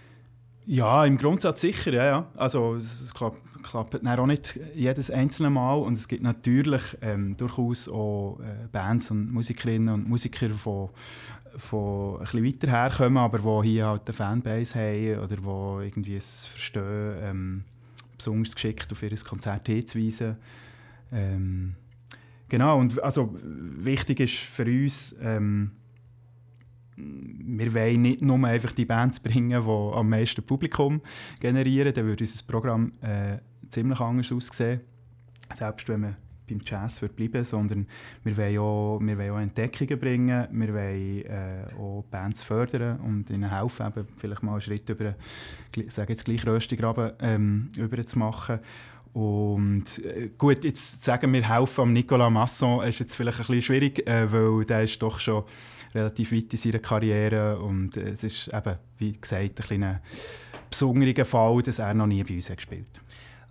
Ja, 0.64 1.04
im 1.04 1.19
Grundsatz 1.19 1.61
sicher, 1.61 1.92
ja. 1.92 2.04
ja. 2.04 2.26
Also 2.37 2.76
es 2.76 3.12
klappt, 3.12 3.40
klappt 3.62 4.07
auch 4.07 4.26
nicht 4.26 4.59
jedes 4.75 5.11
einzelne 5.11 5.50
Mal 5.50 5.75
und 5.75 5.95
es 5.95 6.07
gibt 6.07 6.23
natürlich 6.23 6.83
ähm, 7.00 7.37
durchaus 7.37 7.88
auch 7.88 8.38
äh, 8.40 8.69
Bands 8.71 9.11
und 9.11 9.33
Musikerinnen 9.33 9.92
und 9.92 10.09
Musiker, 10.09 10.49
die 10.49 10.54
von, 10.54 10.90
ein 12.21 12.45
weiter 12.45 12.69
herkommen, 12.71 13.19
aber 13.19 13.62
die 13.62 13.69
hier 13.69 13.87
halt 13.87 14.02
eine 14.07 14.14
Fanbase 14.14 14.78
haben 14.78 15.19
oder 15.19 15.37
die 15.37 15.87
irgendwie 15.87 16.16
es 16.16 16.47
verstehen, 16.47 17.16
ähm, 17.21 17.64
besonders 18.16 18.54
geschickt 18.54 18.92
auf 18.92 19.02
ihr 19.02 19.16
Konzert 19.16 19.66
hinzuweisen. 19.66 20.37
Ähm, 21.12 21.75
genau, 22.49 22.78
und 22.78 23.02
also 23.02 23.37
wichtig 23.40 24.21
ist 24.21 24.35
für 24.35 24.64
uns, 24.64 25.14
ähm, 25.21 25.73
wir 26.97 27.75
wollen 27.75 28.03
nicht 28.03 28.23
nur 28.23 28.47
einfach 28.47 28.73
die 28.73 28.85
Bands 28.85 29.21
bringen, 29.21 29.63
die 29.63 29.97
am 29.97 30.09
meisten 30.09 30.43
Publikum 30.43 31.01
generieren, 31.41 31.95
dann 31.95 32.07
würde 32.07 32.25
unser 32.25 32.47
Programm 32.47 32.93
äh, 33.01 33.39
ziemlich 33.71 34.01
anders 34.01 34.33
aussehen, 34.33 34.81
selbst 35.55 35.89
wenn 35.89 36.03
wir 36.03 36.17
beim 36.49 36.61
Jazz 36.65 37.01
bleiben 37.01 37.45
sondern 37.45 37.87
wir 38.25 38.37
wollen, 38.37 38.59
auch, 38.59 38.99
wir 39.01 39.19
wollen 39.19 39.31
auch 39.33 39.39
Entdeckungen 39.39 39.99
bringen, 39.99 40.47
wir 40.51 40.75
wollen 40.75 41.25
äh, 41.25 41.65
auch 41.79 42.05
Bands 42.11 42.43
fördern 42.43 43.01
und 43.01 43.31
ihnen 43.31 43.51
helfen, 43.51 43.87
eben 43.87 44.07
vielleicht 44.19 44.43
mal 44.43 44.53
einen 44.53 44.61
Schritt 44.61 44.89
über, 44.89 45.15
sage 45.89 46.13
jetzt 46.13 46.25
gleich 46.25 46.47
Röstigraben 46.47 47.13
ähm, 47.21 47.71
über 47.77 48.07
zu 48.07 48.19
machen. 48.19 48.61
Und 49.13 50.03
äh, 50.05 50.31
gut, 50.39 50.65
jetzt 50.65 51.05
sagen 51.05 51.33
wir 51.33 51.47
helfen 51.47 51.83
am 51.83 51.93
Nicolas 51.93 52.31
Masson 52.31 52.83
ist 52.83 52.99
jetzt 52.99 53.15
vielleicht 53.15 53.41
ein 53.41 53.47
bisschen 53.47 53.63
schwierig, 53.63 54.09
äh, 54.09 54.33
weil 54.33 54.65
der 54.65 54.85
ist 54.85 55.01
doch 55.03 55.21
schon 55.21 55.45
relativ 55.95 56.33
weit 56.33 56.53
in 56.53 56.59
seiner 56.59 56.79
Karriere 56.79 57.59
und 57.59 57.97
es 57.97 58.25
ist 58.25 58.49
eben, 58.49 58.77
wie 58.99 59.13
gesagt, 59.13 59.71
ein, 59.71 60.01
besonderer 60.71 61.25
Fall, 61.25 61.63
dass 61.63 61.79
er 61.79 61.95
noch 61.95 62.07
nie 62.07 62.25
bei 62.25 62.35
uns 62.35 62.49
hat 62.49 62.57
gespielt 62.57 63.01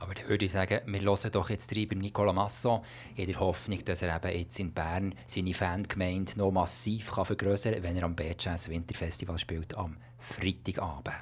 aber 0.01 0.15
dann 0.15 0.27
würde 0.27 0.45
ich 0.45 0.51
sagen, 0.51 0.81
wir 0.87 1.01
hören 1.01 1.31
doch 1.31 1.49
jetzt 1.51 1.75
rein 1.75 1.87
beim 1.87 1.99
Nicolas 1.99 2.33
Masson 2.33 2.81
in 3.15 3.27
der 3.27 3.39
Hoffnung, 3.39 3.85
dass 3.85 4.01
er 4.01 4.15
eben 4.15 4.37
jetzt 4.37 4.59
in 4.59 4.73
Bern 4.73 5.13
seine 5.27 5.53
Fangemeinde 5.53 6.33
noch 6.37 6.51
massiv 6.51 7.11
kann 7.11 7.25
vergrößern 7.25 7.75
kann, 7.75 7.83
wenn 7.83 7.95
er 7.95 8.03
am 8.03 8.15
B-Jazz 8.15 8.69
Winterfestival 8.69 9.37
spielt 9.37 9.77
am 9.77 9.97
Freitagabend. 10.17 11.15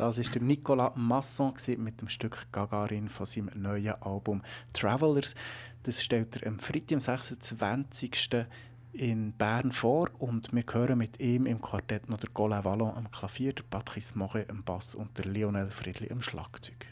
Das 0.00 0.16
war 0.16 0.24
der 0.24 0.40
Nicolas 0.40 0.92
Masson 0.96 1.52
mit 1.76 2.00
dem 2.00 2.08
Stück 2.08 2.46
Gagarin 2.52 3.10
von 3.10 3.26
seinem 3.26 3.50
neuen 3.54 4.00
Album 4.00 4.40
Travelers. 4.72 5.34
Das 5.82 6.02
stellt 6.02 6.38
er 6.38 6.48
am 6.48 6.58
Freitag, 6.58 6.94
am 6.94 7.00
26. 7.00 8.30
in 8.94 9.34
Bern 9.34 9.70
vor 9.70 10.08
und 10.18 10.54
wir 10.54 10.64
hören 10.72 10.96
mit 10.96 11.20
ihm 11.20 11.44
im 11.44 11.60
Quartett 11.60 12.08
noch 12.08 12.16
der 12.16 12.30
Colin 12.30 12.64
Vallon 12.64 12.96
am 12.96 13.10
Klavier, 13.10 13.52
der 13.52 13.64
Patrice 13.64 14.16
Moche 14.16 14.46
am 14.48 14.64
Bass 14.64 14.94
und 14.94 15.18
der 15.18 15.26
Lionel 15.26 15.68
Friedli 15.68 16.10
am 16.10 16.22
Schlagzeug. 16.22 16.86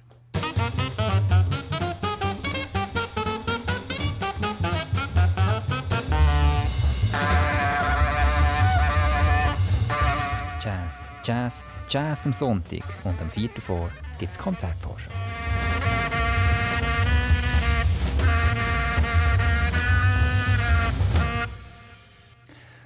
Jazz, 11.28 11.62
Jazz, 11.90 12.24
am 12.24 12.32
Sonntag 12.32 12.82
und 13.04 13.20
am 13.20 13.28
4. 13.28 13.50
vor 13.58 13.90
gibt 14.18 14.32
es 14.32 14.38
Konzertvorschau. 14.38 15.10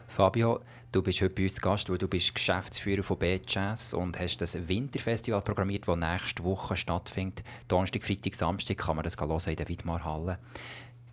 Fabio, 0.09 0.59
du 0.91 1.03
bist 1.03 1.21
heute 1.21 1.33
bei 1.33 1.45
uns 1.45 1.61
Gast, 1.61 1.89
weil 1.89 1.99
du 1.99 2.09
bist 2.09 2.35
Geschäftsführer 2.35 3.05
von 3.05 3.17
B-Jazz 3.17 3.95
und 3.95 4.19
hast 4.19 4.39
das 4.39 4.59
Winterfestival 4.67 5.43
programmiert, 5.43 5.87
das 5.87 5.97
nächste 5.97 6.43
Woche 6.43 6.77
stattfindet. 6.77 7.45
Donnerstag, 7.69 8.03
Freitag, 8.03 8.35
Samstag 8.35 8.77
kann 8.79 8.97
man 8.97 9.05
das 9.05 9.17
hören 9.17 9.41
in 9.47 9.55
der 9.55 9.69
Widmarhalle. 9.69 10.41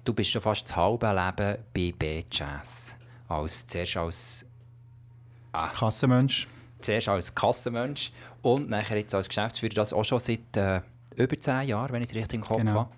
Du 0.04 0.16
bist 0.16 0.32
schon 0.32 0.42
fast 0.42 0.68
das 0.68 0.76
halbe 0.76 1.06
Leben 1.06 1.60
bei 1.76 1.94
B-Jazz. 1.96 2.98
Als, 3.28 3.68
zuerst 3.68 3.98
als 3.98 4.46
ah, 5.52 5.68
Kassenmensch. 5.68 6.48
Zuerst 6.82 7.10
als 7.10 7.36
Kassenmensch 7.36 8.12
und 8.42 8.70
nachher 8.70 8.98
jetzt 8.98 9.14
als 9.14 9.28
Geschäftsführer. 9.28 9.74
Das 9.74 9.94
auch 9.94 10.06
schon 10.06 10.20
seit 10.20 10.56
äh, 10.56 10.82
über 11.16 11.38
zehn 11.38 11.68
Jahren, 11.68 11.92
wenn 11.92 12.02
ich 12.02 12.10
es 12.10 12.16
richtig 12.16 12.36
im 12.36 12.42
Kopf 12.42 12.58
genau. 12.58 12.74
habe. 12.74 12.90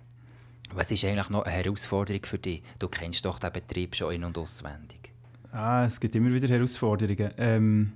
Was 0.73 0.91
ist 0.91 1.03
eigentlich 1.03 1.29
noch 1.29 1.43
eine 1.43 1.53
Herausforderung 1.53 2.25
für 2.25 2.37
dich? 2.37 2.61
Du 2.79 2.87
kennst 2.87 3.25
doch 3.25 3.39
den 3.39 3.51
Betrieb 3.51 3.95
schon 3.95 4.13
in- 4.13 4.23
und 4.23 4.37
auswendig. 4.37 5.11
Ah, 5.51 5.85
es 5.85 5.99
gibt 5.99 6.15
immer 6.15 6.31
wieder 6.31 6.47
Herausforderungen. 6.47 7.31
Ähm, 7.37 7.93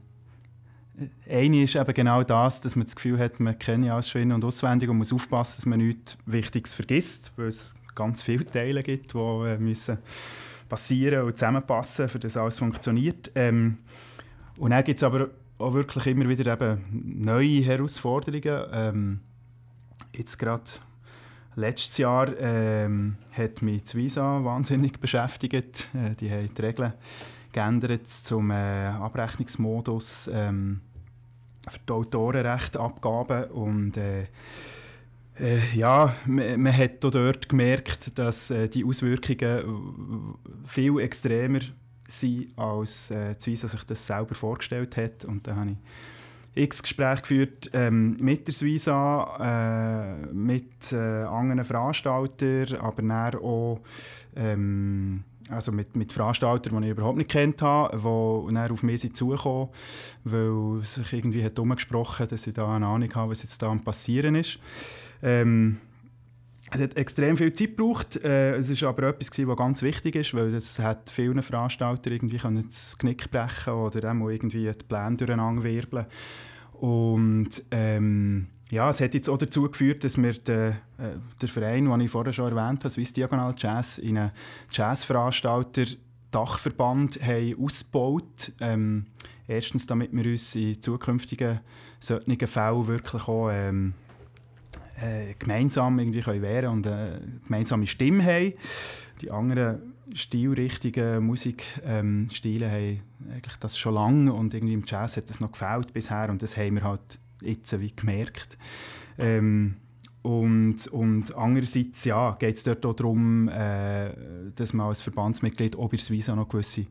eine 1.30 1.63
ist 1.63 1.76
eben 1.76 1.93
genau 1.93 2.24
das, 2.24 2.62
dass 2.62 2.76
man 2.76 2.86
das 2.86 2.95
Gefühl 2.95 3.19
hat, 3.19 3.39
man 3.39 3.58
kenne 3.58 3.93
alles 3.93 4.10
schon 4.10 4.21
in- 4.21 4.32
und 4.32 4.43
auswendig 4.43 4.89
und 4.89 4.98
muss 4.98 5.13
aufpassen, 5.13 5.58
dass 5.58 5.65
man 5.65 5.80
nichts 5.80 6.17
Wichtiges 6.26 6.74
vergisst, 6.74 7.32
weil 7.38 7.48
es 7.48 7.76
ganz 7.95 8.24
viele 8.24 8.45
Teile 8.45 8.84
gibt, 8.84 9.13
die 9.13 9.17
äh, 9.17 9.58
müssen 9.58 9.98
passieren 10.67 11.26
und 11.26 11.38
zusammenpassen, 11.38 12.10
für 12.10 12.19
das 12.19 12.38
alles 12.38 12.60
funktioniert. 12.60 13.32
Ähm, 13.36 13.78
und 14.58 14.71
dann 14.71 14.84
gibt 14.84 15.00
es 15.00 15.04
aber 15.04 15.30
auch 15.58 15.74
wirklich 15.74 16.08
immer 16.08 16.28
wieder 16.28 16.54
eben 16.54 16.84
neue 17.24 17.62
Herausforderungen. 17.62 18.68
Ähm, 18.72 19.20
jetzt 20.13 20.38
gerade 20.38 20.63
letztes 21.56 21.98
Jahr 21.98 22.38
ähm, 22.38 23.18
hat 23.32 23.62
mich 23.62 23.84
das 23.84 23.96
Visa 23.96 24.44
wahnsinnig 24.44 25.00
beschäftigt. 25.00 25.89
Äh, 25.94 26.15
die 26.15 26.30
haben 26.30 26.50
die 26.54 26.62
Regeln 26.62 26.94
geändert 27.52 28.10
zum 28.10 28.52
äh, 28.52 28.88
Abrechnungsmodus 28.88 30.30
ähm, 30.34 30.82
für 31.70 31.80
die 31.88 31.94
Autorenrechtabgaben 31.94 33.46
und 33.46 33.98
äh, 33.98 34.24
äh, 35.39 35.60
ja, 35.74 36.15
man, 36.26 36.62
man 36.62 36.78
hat 36.78 37.04
dort 37.04 37.50
gemerkt, 37.50 38.18
dass 38.18 38.52
äh, 38.52 38.70
die 38.70 38.86
Auswirkungen 38.86 40.36
viel 40.65 41.00
extremer 41.00 41.60
sind, 42.08 42.58
als 42.58 43.12
äh, 43.12 43.36
Suisse 43.39 43.68
sich 43.68 43.84
das 43.84 44.06
selber 44.06 44.36
vorgestellt 44.36 44.98
hat. 44.98 45.26
Und 45.26 45.48
da 45.48 45.56
habe 45.56 45.72
ich 45.72 45.78
x 46.63 46.82
Gespräche 46.82 47.22
geführt 47.22 47.70
ähm, 47.74 48.18
mit 48.20 48.48
der 48.48 48.54
Suisse, 48.54 48.91
äh, 48.91 50.34
mit 50.34 50.91
äh, 50.94 51.24
anderen 51.24 51.63
Veranstaltern, 51.63 52.78
aber 52.80 53.02
dann 53.02 53.36
auch 53.36 53.82
ähm, 54.36 55.24
also 55.50 55.72
mit, 55.72 55.96
mit 55.96 56.12
Veranstaltern, 56.12 56.82
die 56.82 56.88
ich 56.88 56.94
überhaupt 56.94 57.18
nicht 57.18 57.30
kennt 57.30 57.62
habe, 57.62 57.98
die 57.98 58.54
dann 58.54 58.72
auf 58.72 58.84
mich 58.84 59.13
zugekommen 59.13 59.70
weil 60.24 60.82
sich 60.82 61.13
irgendwie 61.13 61.44
hat 61.44 61.60
umgesprochen 61.60 62.28
dass 62.28 62.48
ich 62.48 62.54
da 62.54 62.76
eine 62.76 62.88
Ahnung 62.88 63.13
habe, 63.13 63.32
was 63.32 63.44
jetzt 63.44 63.62
da 63.62 63.68
am 63.68 63.84
passieren 63.84 64.36
ist. 64.36 64.58
Ähm, 65.22 65.78
es 66.71 66.82
hat 66.82 66.97
extrem 66.97 67.38
viel 67.38 67.54
Zeit 67.54 67.78
gebraucht. 67.78 68.17
Äh, 68.23 68.56
es 68.56 68.69
ist 68.69 68.84
aber 68.84 69.10
etwas, 69.10 69.30
was 69.38 69.58
ganz 69.58 69.82
wichtig 69.82 70.15
ist, 70.15 70.34
weil 70.34 70.54
es 70.54 70.80
hat 70.80 71.10
vielen 71.10 71.41
Veranstaltern 71.41 72.13
irgendwie 72.13 72.39
das 72.39 72.97
Knick 72.97 73.30
brechen 73.30 73.73
oder 73.73 74.13
irgendwie 74.13 74.65
die 74.65 74.86
Pläne 74.88 75.15
durcheinander 75.15 75.63
wirbeln. 75.63 76.06
Und 76.73 77.63
ähm, 77.71 78.47
ja, 78.71 78.89
es 78.89 78.99
hat 78.99 79.13
jetzt 79.13 79.30
auch 79.30 79.38
dazu 79.38 79.69
geführt, 79.69 80.04
dass 80.04 80.17
wir 80.17 80.34
den, 80.34 80.71
äh, 80.97 81.17
den 81.41 81.49
Verein, 81.49 81.86
den 81.86 82.01
ich 82.01 82.12
vorher 82.12 82.34
schon 82.34 82.56
erwähnt 82.56 82.80
habe, 82.80 82.89
Swiss 82.89 83.13
Diagonal 83.13 83.54
Jazz, 83.58 83.99
in 83.99 84.17
einen 84.17 84.32
Jazzveranstalter 84.71 85.86
Dachverband 86.32 87.19
ausgebaut. 87.58 88.51
Ähm, 88.60 89.06
erstens, 89.47 89.86
damit 89.86 90.12
wir 90.12 90.25
uns 90.25 90.56
in 90.56 90.82
zukünftigen 90.82 91.62
solchen 91.99 92.47
Fällen 92.47 92.88
wirklich 92.88 93.28
auch 93.28 93.49
ähm, 93.51 93.93
äh, 95.01 95.34
gemeinsam 95.38 95.99
irgendwie 95.99 96.21
können 96.21 96.41
wehren 96.41 96.69
und 96.69 96.88
eine 96.88 97.21
gemeinsame 97.45 97.88
Stimme 97.88 98.23
haben. 98.23 98.53
Die 99.21 99.31
anderen 99.31 99.93
Stilrichtungen, 100.13 101.25
Musikstile 101.25 102.65
ähm, 102.65 102.71
haben 102.71 103.01
eigentlich 103.34 103.55
das 103.58 103.77
schon 103.77 103.95
lange 103.95 104.34
und 104.34 104.53
irgendwie 104.53 104.73
im 104.73 104.84
Jazz 104.86 105.17
hat 105.17 105.29
das 105.29 105.39
noch 105.39 105.51
gefällt 105.51 105.93
bisher 105.93 106.29
und 106.29 106.41
das 106.41 106.58
haben 106.58 106.75
wir 106.75 106.84
halt 106.84 107.19
jetzt 107.41 107.79
wie 107.79 107.93
gemerkt. 107.95 108.58
Ähm, 109.17 109.77
und, 110.21 110.88
und 110.88 111.36
andererseits 111.36 112.03
ja, 112.05 112.31
geht 112.39 112.55
es 112.55 112.63
dort 112.63 112.86
auch 112.86 112.95
darum, 112.95 113.47
äh, 113.47 114.12
dass 114.55 114.73
man 114.73 114.88
als 114.88 115.01
Verbandsmitglied 115.01 115.75
Visa 115.77 116.36
noch 116.36 116.49
gewisse 116.49 116.88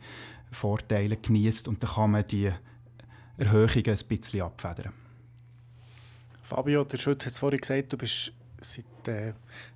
Vorteile 0.53 1.17
genießt 1.17 1.69
und 1.69 1.83
dann 1.83 1.91
kann 1.91 2.11
man 2.13 2.27
die 2.27 2.51
Erhöhungen 3.37 3.89
ein 3.89 4.09
bisschen 4.09 4.43
abfedern. 4.43 4.93
Fabio, 6.45 6.85
der 6.85 6.99
Schütz 6.99 7.25
hat 7.25 7.33
es 7.33 7.39
vorhin 7.39 7.59
gesagt, 7.59 7.91
du 7.93 7.97
bist 7.97 8.33
seit 8.61 9.09
äh, 9.09 9.33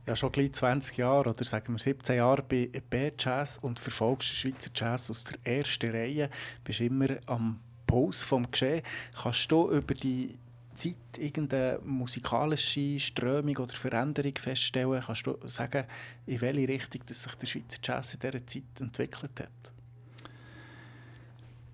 ja, 0.06 0.14
schon 0.14 0.30
gleich 0.30 0.52
20 0.52 0.98
Jahren 0.98 1.28
oder 1.28 1.44
sagen 1.44 1.72
wir 1.72 1.78
17 1.78 2.16
Jahren 2.16 2.44
bei 2.46 2.70
B-Jazz 2.90 3.58
und 3.62 3.78
verfolgst 3.78 4.30
den 4.30 4.36
Schweizer 4.36 4.70
Jazz 4.74 5.10
aus 5.10 5.24
der 5.24 5.38
ersten 5.44 5.90
Reihe, 5.90 6.28
bist 6.64 6.80
immer 6.80 7.08
am 7.24 7.58
Puls 7.86 8.20
vom 8.20 8.50
Geschehen. 8.50 8.82
Kannst 9.20 9.50
du 9.50 9.70
über 9.70 9.94
die 9.94 10.36
Zeit 10.74 10.96
irgendeine 11.16 11.80
musikalische 11.84 13.00
Strömung 13.00 13.56
oder 13.56 13.74
Veränderung 13.74 14.34
feststellen? 14.38 15.02
Kannst 15.04 15.26
du 15.26 15.38
sagen, 15.44 15.86
in 16.26 16.40
welche 16.42 16.68
Richtung 16.68 17.00
dass 17.06 17.22
sich 17.22 17.34
der 17.34 17.46
Schweizer 17.46 17.78
Jazz 17.82 18.12
in 18.12 18.20
dieser 18.20 18.46
Zeit 18.46 18.80
entwickelt 18.80 19.40
hat? 19.40 19.72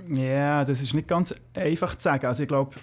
Ja, 0.08 0.64
das 0.64 0.82
ist 0.82 0.94
nicht 0.94 1.08
ganz 1.08 1.34
einfach 1.52 1.96
zu 1.96 2.02
sagen. 2.04 2.26
Also 2.26 2.44
ich 2.44 2.48
glaube, 2.48 2.76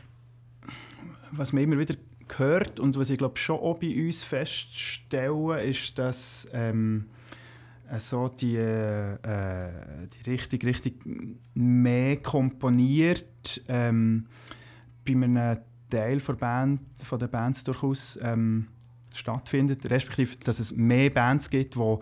was 1.31 1.53
man 1.53 1.63
immer 1.63 1.79
wieder 1.79 1.95
hört 2.37 2.79
und 2.79 2.97
was 2.97 3.09
ich 3.09 3.17
glaube 3.17 3.37
schon 3.37 3.57
auch 3.57 3.77
bei 3.77 4.05
uns 4.05 4.23
feststellen, 4.23 5.57
ist, 5.59 5.97
dass 5.97 6.47
ähm, 6.53 7.05
so 7.97 8.29
die, 8.29 8.55
äh, 8.55 9.17
die 10.07 10.29
richtig, 10.29 10.63
richtig 10.63 11.03
mehr 11.53 12.17
komponiert 12.17 13.61
ähm, 13.67 14.27
bei 15.05 15.13
einem 15.13 15.57
Teil 15.89 16.19
der, 16.19 16.33
Band, 16.33 16.81
von 17.03 17.19
der 17.19 17.27
Bands 17.27 17.63
durchaus 17.63 18.17
ähm, 18.21 18.67
stattfindet, 19.13 19.89
respektive, 19.89 20.37
dass 20.37 20.59
es 20.59 20.75
mehr 20.75 21.09
Bands 21.09 21.49
gibt, 21.49 21.75
die 21.75 21.97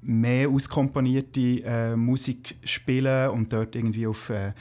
mehr 0.00 0.48
auskomponierte 0.48 1.62
äh, 1.64 1.96
Musik 1.96 2.56
spielen 2.64 3.30
und 3.30 3.52
dort 3.52 3.76
irgendwie 3.76 4.06
auf 4.06 4.30
äh, 4.30 4.52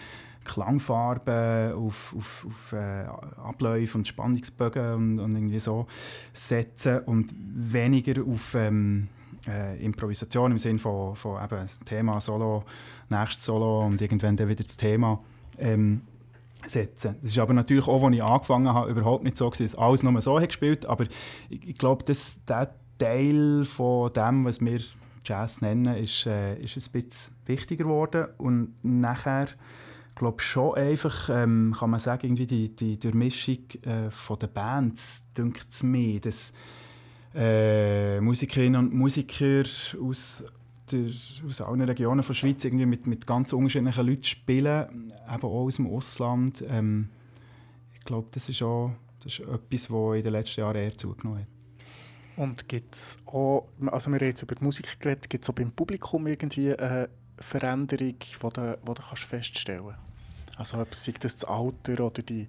Klangfarben, 0.47 1.73
auf, 1.73 2.15
auf, 2.17 2.47
auf 2.47 2.73
äh, 2.73 3.05
Abläufe 3.43 3.97
und 3.97 4.07
Spannungsbögen 4.07 4.93
und, 4.93 5.19
und, 5.19 5.35
irgendwie 5.35 5.59
so 5.59 5.87
setzen 6.33 6.99
und 6.99 7.33
weniger 7.37 8.23
auf 8.23 8.55
ähm, 8.55 9.09
äh, 9.47 9.83
Improvisation 9.83 10.51
im 10.51 10.57
Sinne 10.57 10.79
von, 10.79 11.15
von 11.15 11.43
eben 11.43 11.65
Thema 11.85 12.19
Solo, 12.21 12.63
nächstes 13.09 13.45
Solo 13.45 13.85
und 13.85 14.01
irgendwann 14.01 14.35
dann 14.35 14.49
wieder 14.49 14.63
das 14.63 14.77
Thema. 14.77 15.19
Ähm, 15.57 16.01
setzen. 16.65 17.15
Das 17.21 17.31
ist 17.31 17.37
aber 17.37 17.53
natürlich 17.53 17.87
auch, 17.87 18.03
als 18.03 18.15
ich 18.15 18.23
angefangen 18.23 18.67
habe, 18.73 18.89
überhaupt 18.89 19.23
nicht 19.23 19.37
so, 19.37 19.49
dass 19.49 19.75
alles 19.75 20.03
nur 20.03 20.19
so 20.21 20.39
hat 20.39 20.49
gespielt 20.49 20.85
aber 20.85 21.05
ich, 21.49 21.69
ich 21.69 21.77
glaube, 21.77 22.03
dass 22.03 22.43
der 22.45 22.73
Teil 22.97 23.63
von 23.63 24.11
dem, 24.11 24.43
was 24.43 24.59
wir 24.59 24.79
Jazz 25.23 25.61
nennen, 25.61 25.95
ist, 25.97 26.25
äh, 26.25 26.55
ist 26.55 26.77
ein 26.77 26.91
bisschen 27.03 27.35
wichtiger 27.45 27.83
geworden 27.83 28.27
und 28.37 28.73
nachher 28.81 29.47
glaube 30.17 30.41
schon 30.41 30.75
einfach, 30.75 31.29
ähm, 31.29 31.75
kann 31.77 31.89
man 31.89 31.99
sagen, 31.99 32.27
irgendwie 32.27 32.47
die, 32.47 32.75
die 32.75 32.99
Durchmischung 32.99 33.59
äh, 33.83 34.09
der 34.41 34.47
Bands, 34.47 35.23
dünkt 35.37 35.67
es 35.71 35.83
mir, 35.83 36.19
dass 36.19 36.53
äh, 37.35 38.19
Musikerinnen 38.19 38.79
und 38.79 38.93
Musiker 38.93 39.63
aus 40.01 40.43
der, 40.91 41.09
aus 41.47 41.61
allen 41.61 41.81
Regionen 41.81 42.23
der 42.25 42.33
Schweiz 42.33 42.65
irgendwie 42.65 42.85
mit, 42.85 43.07
mit 43.07 43.27
ganz 43.27 43.53
unterschiedlichen 43.53 44.07
Leuten 44.07 44.23
spielen, 44.23 45.11
eben 45.33 45.43
auch 45.43 45.65
aus 45.65 45.75
dem 45.75 45.87
Ausland. 45.87 46.63
Ähm, 46.69 47.09
ich 47.93 48.05
glaube, 48.05 48.27
das 48.31 48.49
ist 48.49 48.61
auch 48.61 48.91
das 49.23 49.39
ist 49.39 49.47
etwas, 49.47 49.91
was 49.91 50.15
in 50.15 50.23
den 50.23 50.31
letzten 50.31 50.61
Jahren 50.61 50.77
eher 50.77 50.97
zugenommen 50.97 51.41
hat. 51.41 51.47
Und 52.37 52.69
gibt 52.69 52.93
es 52.93 53.17
auch, 53.25 53.67
also 53.87 54.11
wir 54.11 54.19
haben 54.19 54.25
jetzt 54.25 54.43
über 54.43 54.55
die 54.55 54.63
Musik 54.63 54.99
geredet, 54.99 55.29
gibt 55.29 55.43
es 55.43 55.49
auch 55.49 55.55
beim 55.55 55.71
Publikum 55.71 56.27
irgendwie 56.27 56.73
eine 56.75 57.09
Veränderung, 57.37 58.15
die 58.19 58.37
du, 58.39 58.49
die 58.49 58.93
du 58.93 58.93
kannst 58.93 59.23
feststellen 59.23 59.87
kannst? 59.87 60.06
Also 60.57 60.85
sei 60.91 61.13
das 61.19 61.37
das 61.37 61.45
Alter 61.45 62.05
oder 62.05 62.21
die 62.21 62.47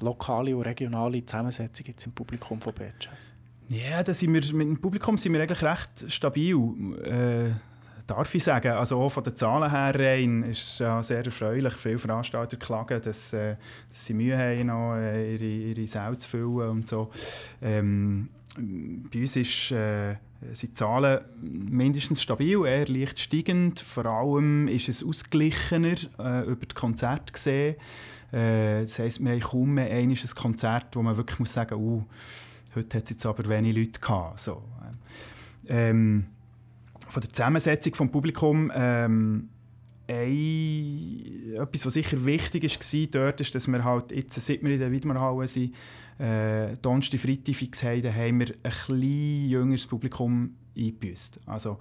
lokale 0.00 0.56
und 0.56 0.62
regionale 0.62 1.24
Zusammensetzung 1.24 1.86
jetzt 1.86 2.06
im 2.06 2.12
Publikum 2.12 2.60
von 2.60 2.72
Bad 2.72 2.94
Jazz? 3.00 3.34
Ja, 3.68 4.02
da 4.02 4.12
sind 4.12 4.32
wir, 4.32 4.40
mit 4.54 4.66
dem 4.66 4.80
Publikum 4.80 5.16
sind 5.16 5.32
wir 5.32 5.42
eigentlich 5.42 5.62
recht 5.62 6.12
stabil. 6.12 6.56
Äh, 7.04 7.50
darf 8.10 8.34
ich 8.34 8.42
sagen. 8.42 8.72
Also 8.72 9.00
auch 9.00 9.10
von 9.10 9.22
den 9.22 9.36
Zahlen 9.36 9.70
her 9.70 9.94
rein 9.94 10.42
ist 10.42 10.72
es 10.72 10.78
ja 10.80 11.02
sehr 11.02 11.24
erfreulich. 11.24 11.74
Viele 11.74 11.98
Veranstalter 11.98 12.56
klagen, 12.56 13.00
dass, 13.00 13.32
äh, 13.32 13.56
dass 13.88 14.06
sie 14.06 14.14
Mühe 14.14 14.36
haben, 14.36 14.66
noch, 14.66 14.96
äh, 14.96 15.34
ihre, 15.34 15.44
ihre 15.44 15.86
Säle 15.86 16.18
zu 16.18 16.28
füllen 16.28 16.70
und 16.70 16.88
so. 16.88 17.10
Ähm, 17.62 18.28
bei 18.56 19.20
uns 19.20 19.36
ist, 19.36 19.70
äh, 19.70 20.16
sind 20.52 20.70
die 20.70 20.74
Zahlen 20.74 21.20
mindestens 21.40 22.22
stabil, 22.22 22.64
eher 22.64 22.86
leicht 22.86 23.20
steigend. 23.20 23.80
Vor 23.80 24.06
allem 24.06 24.68
ist 24.68 24.88
es 24.88 25.04
ausgeglichener 25.04 25.96
äh, 26.18 26.46
über 26.46 26.66
die 26.66 26.74
Konzerte 26.74 27.32
gesehen. 27.32 27.76
Äh, 28.32 28.82
das 28.82 28.98
heisst, 28.98 29.22
wir 29.22 29.32
haben 29.32 29.40
kaum 29.40 29.74
mehr 29.74 29.90
ein 29.90 30.16
Konzert, 30.34 30.96
wo 30.96 31.02
man 31.02 31.16
wirklich 31.16 31.38
muss 31.38 31.52
sagen 31.52 31.76
muss, 31.76 32.02
uh, 32.02 32.04
heute 32.76 32.98
hat 32.98 33.04
es 33.04 33.10
jetzt 33.10 33.26
aber 33.26 33.48
wenig 33.48 33.76
Leute 33.76 34.00
gehabt. 34.00 34.40
So. 34.40 34.62
Ähm, 35.68 36.26
von 37.08 37.22
der 37.22 37.32
Zusammensetzung 37.32 37.92
des 37.92 38.12
Publikums 38.12 38.72
ähm, 38.74 39.48
ein, 40.10 41.54
etwas, 41.54 41.86
was 41.86 41.94
sicher 41.94 42.24
wichtig 42.24 42.64
war 42.64 43.06
dort, 43.10 43.40
ist, 43.40 43.54
dass 43.54 43.68
wir 43.68 43.84
halt 43.84 44.12
jetzt, 44.12 44.40
seit 44.40 44.62
wir 44.62 44.72
in 44.72 44.80
der 44.80 44.90
Widmerhalle 44.90 45.46
sind, 45.46 45.74
äh, 46.18 46.76
Donnerstag, 46.82 47.20
Freitag 47.20 47.54
fix 47.54 47.82
haben, 47.82 48.14
haben 48.14 48.40
wir 48.40 48.48
ein 48.48 48.60
bisschen 48.62 49.48
jüngeres 49.48 49.86
Publikum 49.86 50.54
eingebüßt. 50.76 51.40
Also, 51.46 51.78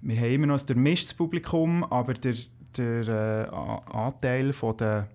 wir 0.00 0.16
haben 0.16 0.32
immer 0.32 0.46
noch 0.46 0.60
ein 0.60 0.66
durchmischtes 0.66 1.14
Publikum, 1.14 1.84
aber 1.84 2.14
der, 2.14 2.34
der 2.76 3.08
äh, 3.08 3.92
Anteil 3.92 4.52
von 4.52 4.76
der 4.76 5.08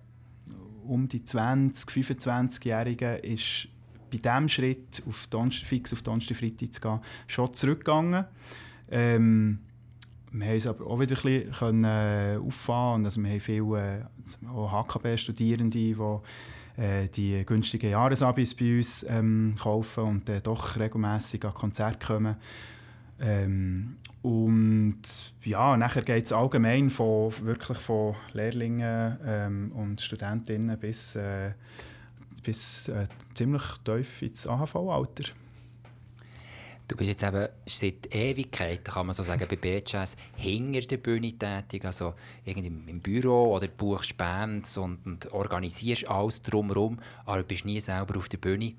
um 0.86 1.06
die 1.06 1.20
20-, 1.20 1.90
25-Jährigen 1.90 3.18
ist 3.18 3.68
bei 4.10 4.16
diesem 4.16 4.48
Schritt 4.48 5.02
auf 5.06 5.26
Donnerstag, 5.26 5.66
fix 5.66 5.92
auf 5.92 6.00
Donnerstag, 6.00 6.38
Freitag 6.38 6.72
zu 6.72 6.80
gehen, 6.80 7.00
schon 7.26 7.52
zurückgegangen. 7.52 8.24
Ähm, 8.90 9.58
wir 10.32 10.46
haben 10.46 10.56
es 10.56 10.66
aber 10.66 10.86
auch 10.86 11.00
wieder 11.00 11.16
ein 11.16 11.48
bisschen 11.48 11.84
äh, 11.84 12.38
auffahren 12.44 13.04
also 13.04 13.22
wir 13.22 13.30
haben 13.30 13.40
viele 13.40 14.08
äh, 14.44 14.46
HKB-Studierende, 14.46 15.70
die 15.70 15.96
äh, 16.76 17.08
die 17.08 17.44
günstigen 17.44 17.90
Jahresabis 17.90 18.54
bei 18.54 18.76
uns 18.76 19.04
ähm, 19.08 19.54
kaufen 19.60 20.04
und 20.04 20.28
äh, 20.28 20.40
doch 20.40 20.78
regelmäßig 20.78 21.44
an 21.44 21.54
Konzerte 21.54 22.06
kommen. 22.06 22.36
Ähm, 23.20 23.96
und 24.22 25.00
ja, 25.42 25.76
nachher 25.76 26.02
geht 26.02 26.26
es 26.26 26.32
allgemein 26.32 26.90
von, 26.90 27.32
wirklich 27.42 27.78
von 27.78 28.14
Lehrlingen 28.32 29.18
ähm, 29.24 29.72
und 29.72 30.00
Studentinnen 30.00 30.78
bis, 30.78 31.16
äh, 31.16 31.52
bis 32.42 32.88
äh, 32.88 33.06
ziemlich 33.34 33.62
tief 33.84 34.22
ins 34.22 34.46
AHV-Alter. 34.46 35.32
Du 36.88 36.96
bist 36.96 37.10
jetzt 37.10 37.22
eben 37.22 37.48
seit 37.66 38.14
Ewigkeit, 38.14 38.82
kann 38.82 39.06
man 39.06 39.14
so 39.14 39.22
sagen, 39.22 39.44
bei 39.46 39.56
BJS 39.56 40.16
hinter 40.36 40.80
der 40.80 40.96
Bühne 40.96 41.32
tätig, 41.32 41.84
also 41.84 42.14
irgendwie 42.46 42.68
im 42.90 43.00
Büro 43.00 43.54
oder 43.54 43.68
buchst 43.68 44.16
Bands 44.16 44.78
und, 44.78 45.04
und 45.04 45.30
organisierst 45.32 46.08
alles 46.08 46.40
drumherum, 46.40 46.98
aber 47.26 47.42
bist 47.42 47.66
nie 47.66 47.78
selber 47.78 48.16
auf 48.16 48.30
der 48.30 48.38
Bühne. 48.38 48.72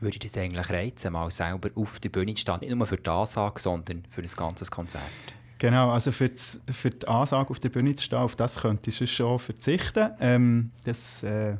Würde 0.00 0.18
dich 0.18 0.32
das 0.32 0.42
eigentlich 0.42 0.68
reizen, 0.70 1.12
mal 1.12 1.30
selber 1.30 1.70
auf 1.76 2.00
der 2.00 2.08
Bühne 2.08 2.34
zu 2.34 2.40
stehen, 2.40 2.58
nicht 2.60 2.74
nur 2.74 2.86
für 2.86 2.96
die 2.96 3.08
Ansage, 3.08 3.60
sondern 3.60 4.02
für 4.10 4.22
ein 4.22 4.28
ganzes 4.36 4.68
Konzert? 4.68 5.04
Genau, 5.58 5.90
also 5.90 6.10
für 6.10 6.30
die, 6.30 6.72
für 6.72 6.90
die 6.90 7.06
Ansage 7.06 7.50
auf 7.50 7.60
der 7.60 7.68
Bühne 7.68 7.94
zu 7.94 8.06
stehen, 8.06 8.18
auf 8.18 8.34
das 8.34 8.58
könntest 8.58 9.00
du 9.00 9.06
schon 9.06 9.38
verzichten. 9.38 10.10
Ähm, 10.18 10.72
das 10.84 11.22
äh, 11.22 11.56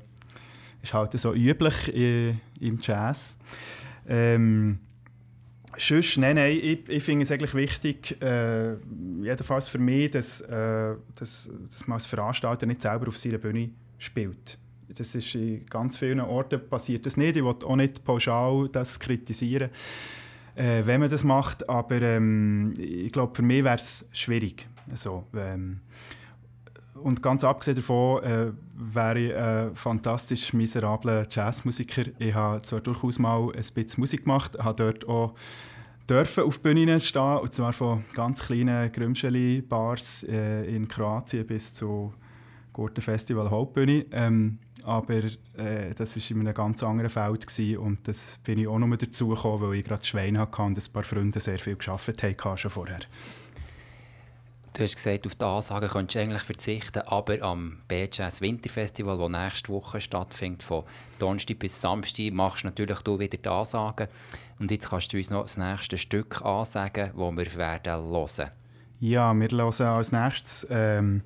ist 0.83 0.94
halt 0.94 1.16
so 1.20 1.33
üblich 1.33 1.94
äh, 1.94 2.30
im 2.59 2.80
Jazz. 2.80 3.38
Ähm, 4.09 4.80
Sonst, 5.78 6.18
nein, 6.18 6.37
nein, 6.37 6.59
ich, 6.62 6.88
ich 6.88 7.02
finde 7.02 7.22
es 7.22 7.30
eigentlich 7.30 7.54
wichtig, 7.54 8.20
äh, 8.20 8.74
jedenfalls 9.22 9.68
für 9.68 9.78
mich, 9.78 10.11
dass, 10.11 10.40
äh, 10.42 10.94
dass, 11.14 11.48
dass 11.72 11.87
man 11.87 11.94
als 11.96 12.06
Veranstalter 12.06 12.66
nicht 12.66 12.83
selber 12.83 13.09
auf 13.09 13.18
seiner 13.18 13.38
Bühne 13.38 13.70
spielt. 13.98 14.59
Das 14.88 15.14
ist 15.14 15.35
in 15.35 15.64
ganz 15.66 15.96
vielen 15.96 16.20
Orten 16.20 16.61
passiert 16.68 17.06
das 17.06 17.16
nicht. 17.16 17.37
Ich 17.37 17.44
will 17.44 17.54
auch 17.64 17.76
nicht 17.76 18.04
pauschal 18.04 18.68
das 18.72 18.98
kritisieren, 18.98 19.70
äh, 20.56 20.83
wenn 20.85 21.00
man 21.00 21.09
das 21.09 21.22
macht, 21.22 21.68
aber 21.68 22.02
ähm, 22.02 22.74
ich 22.76 23.12
glaube, 23.12 23.35
für 23.35 23.42
mich 23.42 23.62
wäre 23.62 23.76
es 23.76 24.09
schwierig. 24.12 24.66
Also, 24.90 25.24
ähm, 25.37 25.80
und 27.02 27.22
ganz 27.22 27.44
abgesehen 27.44 27.76
davon 27.76 28.22
äh, 28.22 28.52
wäre 28.74 29.18
ich 29.18 29.34
ein 29.34 29.74
fantastisch 29.74 30.52
miserabler 30.52 31.26
Jazzmusiker. 31.28 32.04
Ich 32.18 32.34
habe 32.34 32.62
zwar 32.62 32.80
durchaus 32.80 33.18
mal 33.18 33.48
ein 33.48 33.52
bisschen 33.52 34.00
Musik 34.00 34.24
gemacht, 34.24 34.58
habe 34.58 34.84
dort 34.84 35.08
auch 35.08 35.34
dürfen 36.08 36.44
auf 36.44 36.60
Bühnen 36.60 36.98
stehen, 36.98 37.38
und 37.38 37.54
zwar 37.54 37.72
von 37.72 38.04
ganz 38.14 38.42
kleinen 38.42 38.90
Grümscheli-Bars 38.90 40.24
äh, 40.24 40.64
in 40.64 40.88
Kroatien 40.88 41.46
bis 41.46 41.72
zu 41.72 42.12
Gurtenfestival 42.72 43.50
Hauptbühne. 43.50 44.06
Ähm, 44.10 44.58
aber 44.82 45.22
äh, 45.56 45.94
das 45.96 46.16
war 46.16 46.30
in 46.36 46.40
einem 46.40 46.54
ganz 46.54 46.82
anderen 46.82 47.10
Feld 47.10 47.46
gewesen, 47.46 47.78
und 47.78 48.08
das 48.08 48.38
bin 48.42 48.58
ich 48.58 48.66
auch 48.66 48.78
noch 48.78 48.96
dazu 48.96 49.28
gekommen, 49.28 49.62
weil 49.62 49.78
ich 49.78 49.84
gerade 49.84 50.04
Schwein 50.04 50.38
hatte 50.38 50.62
und 50.62 50.76
ein 50.76 50.92
paar 50.92 51.04
Freunde 51.04 51.38
sehr 51.38 51.58
viel 51.58 51.76
gearbeitet 51.76 52.44
haben 52.44 52.56
schon 52.56 52.70
vorher. 52.70 53.00
Du 54.72 54.85
hast 54.85 54.94
gesagt, 54.94 55.26
auf 55.26 55.35
die 55.35 55.44
Ansagen 55.44 55.88
könntest 55.88 56.14
du 56.14 56.20
eigentlich 56.20 56.42
verzichten, 56.42 57.00
aber 57.00 57.42
am 57.42 57.78
BJS 57.88 58.40
Winterfestival, 58.40 59.18
das 59.18 59.28
nächste 59.28 59.72
Woche 59.72 60.00
stattfindet, 60.00 60.62
von 60.62 60.85
Donnerstag 61.18 61.59
bis 61.59 61.80
Samstag, 61.80 62.33
machst 62.33 62.62
du 62.62 62.68
natürlich 62.68 63.00
du 63.00 63.18
wieder 63.18 63.37
die 63.37 63.48
Ansagen. 63.48 64.06
Und 64.61 64.70
jetzt 64.70 64.90
kannst 64.90 65.12
du 65.12 65.16
uns 65.16 65.30
noch 65.30 65.42
das 65.42 65.56
nächste 65.56 65.98
Stück 65.98 66.42
ansagen, 66.42 67.11
das 67.16 67.37
wir 67.37 67.56
werden 67.56 68.04
hören. 68.04 68.50
Ja, 69.00 69.35
wir 69.35 69.48
hören 69.48 69.87
als 69.87 70.12
nächstes 70.12 70.66
ähm, 70.70 71.22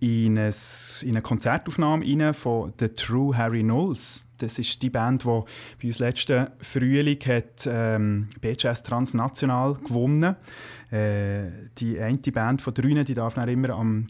in, 0.00 0.38
ein, 0.38 0.54
in 1.02 1.10
eine 1.10 1.22
Konzertaufnahme 1.22 2.04
rein 2.04 2.34
von 2.34 2.72
The 2.78 2.88
True 2.88 3.36
Harry 3.36 3.62
Knowles. 3.62 4.26
Das 4.38 4.58
ist 4.58 4.80
die 4.82 4.88
Band, 4.88 5.24
die 5.24 5.26
bei 5.26 5.86
uns 5.86 5.98
letzten 5.98 6.48
Frühling 6.60 7.20
hat, 7.26 7.66
ähm, 7.66 8.28
BJS 8.40 8.82
Transnational 8.82 9.74
gewonnen 9.74 10.24
hat. 10.24 10.36
Äh, 10.90 11.68
die 11.78 12.00
eine 12.00 12.18
Band 12.18 12.62
von 12.62 12.74
drei, 12.74 13.04
die 13.04 13.14
darf 13.14 13.34
dann 13.34 13.48
immer 13.48 13.70
am 13.70 14.06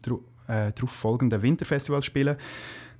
äh, 0.46 0.72
darauf 0.72 0.90
folgenden 0.90 1.42
Winterfestival 1.42 2.02
spielen. 2.02 2.36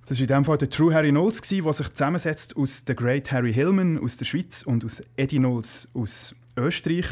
Das 0.07 0.19
war 0.19 0.23
in 0.23 0.27
dem 0.29 0.45
Fall 0.45 0.59
der 0.59 0.71
True 0.71 0.93
Harry 0.93 1.11
Knowles, 1.11 1.41
der 1.41 1.73
sich 1.73 1.89
zusammensetzt 1.91 2.57
aus 2.57 2.85
The 2.87 2.95
Great 2.95 3.31
Harry 3.33 3.53
Hillman 3.53 3.99
aus 3.99 4.17
der 4.17 4.25
Schweiz 4.25 4.63
und 4.63 4.85
aus 4.85 5.03
Eddie 5.17 5.39
Knowles 5.39 5.89
aus 5.95 6.35
Österreich. 6.57 7.07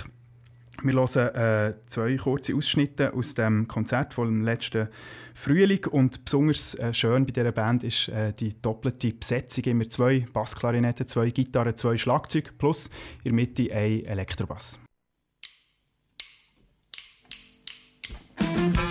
Wir 0.83 0.93
hören 0.93 1.35
äh, 1.35 1.75
zwei 1.89 2.17
kurze 2.17 2.55
Ausschnitte 2.55 3.13
aus 3.13 3.35
dem 3.35 3.67
Konzert 3.67 4.15
vom 4.15 4.43
letzten 4.43 4.89
Frühling 5.35 5.85
und 5.87 6.25
besonders 6.25 6.75
äh, 6.75 6.95
schön 6.95 7.27
bei 7.27 7.33
dieser 7.33 7.51
Band 7.51 7.83
ist 7.83 8.09
äh, 8.09 8.33
die 8.33 8.61
doppelte 8.63 9.13
Besetzung. 9.13 9.65
Immer 9.65 9.91
zwei 9.91 10.27
Bassklarinetten, 10.33 11.09
zwei 11.09 11.31
Gitarren, 11.31 11.77
zwei 11.77 11.97
Schlagzeuge 11.97 12.51
plus 12.57 12.91
in 13.25 13.25
der 13.25 13.33
Mitte 13.33 13.73
ein 13.73 14.05
Elektrobass. 14.05 14.79
Thank 18.41 18.79
you. 18.79 18.88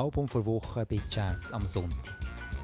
Album 0.00 0.26
vor 0.26 0.46
Woche 0.46 0.86
bei 0.86 0.98
Jazz 1.10 1.52
am 1.52 1.66
Sonntag. 1.66 2.16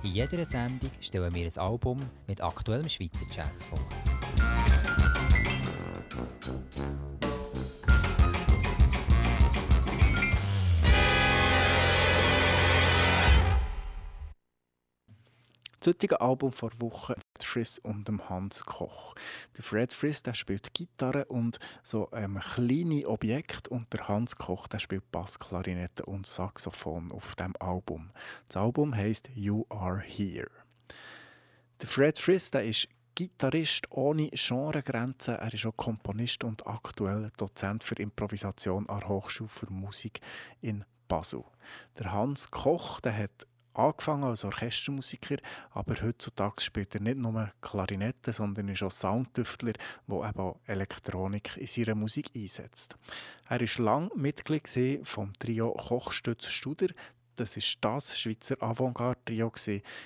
In 0.03 0.13
jeder 0.13 0.43
Sendung 0.43 0.91
stellen 1.03 1.35
wir 1.35 1.45
ein 1.45 1.59
Album 1.59 1.99
mit 2.27 2.41
aktuellem 2.41 2.89
Schweizer 2.89 3.27
Jazz 3.31 3.63
vor. 3.63 3.79
Das 15.79 15.89
heutige 15.89 16.19
Album 16.23 16.53
vor 16.53 16.71
Woche 16.79 17.17
Friss 17.57 17.79
und 17.79 18.07
dem 18.07 18.29
Hans 18.29 18.67
Koch. 18.67 19.15
Der 19.57 19.65
Fred 19.65 19.91
Friss 19.91 20.23
der 20.23 20.35
spielt 20.35 20.75
Gitarre 20.75 21.25
und 21.25 21.59
so 21.83 22.11
ähm, 22.13 22.39
kleine 22.39 23.09
Objekte 23.09 23.71
und 23.71 23.91
der 23.95 24.09
Hans 24.09 24.37
Koch 24.37 24.69
der 24.69 24.79
spielt 24.79 25.11
Bass, 25.11 25.39
Klarinette 25.39 26.05
und 26.05 26.27
Saxophon 26.27 27.11
auf 27.13 27.35
dem 27.35 27.55
Album. 27.59 28.11
Das 28.49 28.59
Album 28.59 28.95
heißt 28.95 29.31
You 29.35 29.65
Are 29.71 30.03
Here. 30.03 30.51
Der 31.81 31.89
Fred 31.89 32.19
Friss 32.19 32.51
der 32.51 32.65
ist 32.65 32.89
Gitarrist 33.15 33.91
ohne 33.91 34.29
Genregrenzen. 34.29 35.37
Er 35.37 35.55
ist 35.55 35.65
auch 35.65 35.79
Komponist 35.79 36.45
und 36.45 36.67
aktuell 36.67 37.33
Dozent 37.39 37.83
für 37.85 37.95
Improvisation 37.95 38.87
an 38.91 39.01
der 39.01 39.09
Hochschule 39.09 39.49
für 39.49 39.73
Musik 39.73 40.21
in 40.61 40.85
Basel. 41.09 41.45
Der 41.99 42.13
Hans 42.13 42.51
Koch 42.51 43.01
der 43.01 43.17
hat 43.17 43.47
angefangen 43.79 44.25
als 44.25 44.45
Orchestermusiker, 44.45 45.37
aber 45.71 45.95
heutzutage 46.03 46.61
spielt 46.61 46.95
er 46.95 47.01
nicht 47.01 47.19
nur 47.19 47.53
Klarinette, 47.61 48.33
sondern 48.33 48.69
ist 48.69 48.83
auch 48.83 48.91
Soundtüftler, 48.91 49.73
der 50.07 50.29
eben 50.29 50.41
auch 50.41 50.61
Elektronik 50.67 51.57
in 51.57 51.67
seiner 51.67 51.95
Musik 51.95 52.31
einsetzt. 52.35 52.97
Er 53.49 53.61
war 53.61 53.85
lange 53.85 54.11
Mitglied 54.15 54.69
vom 55.05 55.33
Trio 55.39 55.73
Kochstütz 55.73 56.47
Studer. 56.47 56.89
Das 57.37 57.57
ist 57.57 57.79
das 57.81 58.19
Schweizer 58.19 58.61
Avantgarde-Trio. 58.63 59.53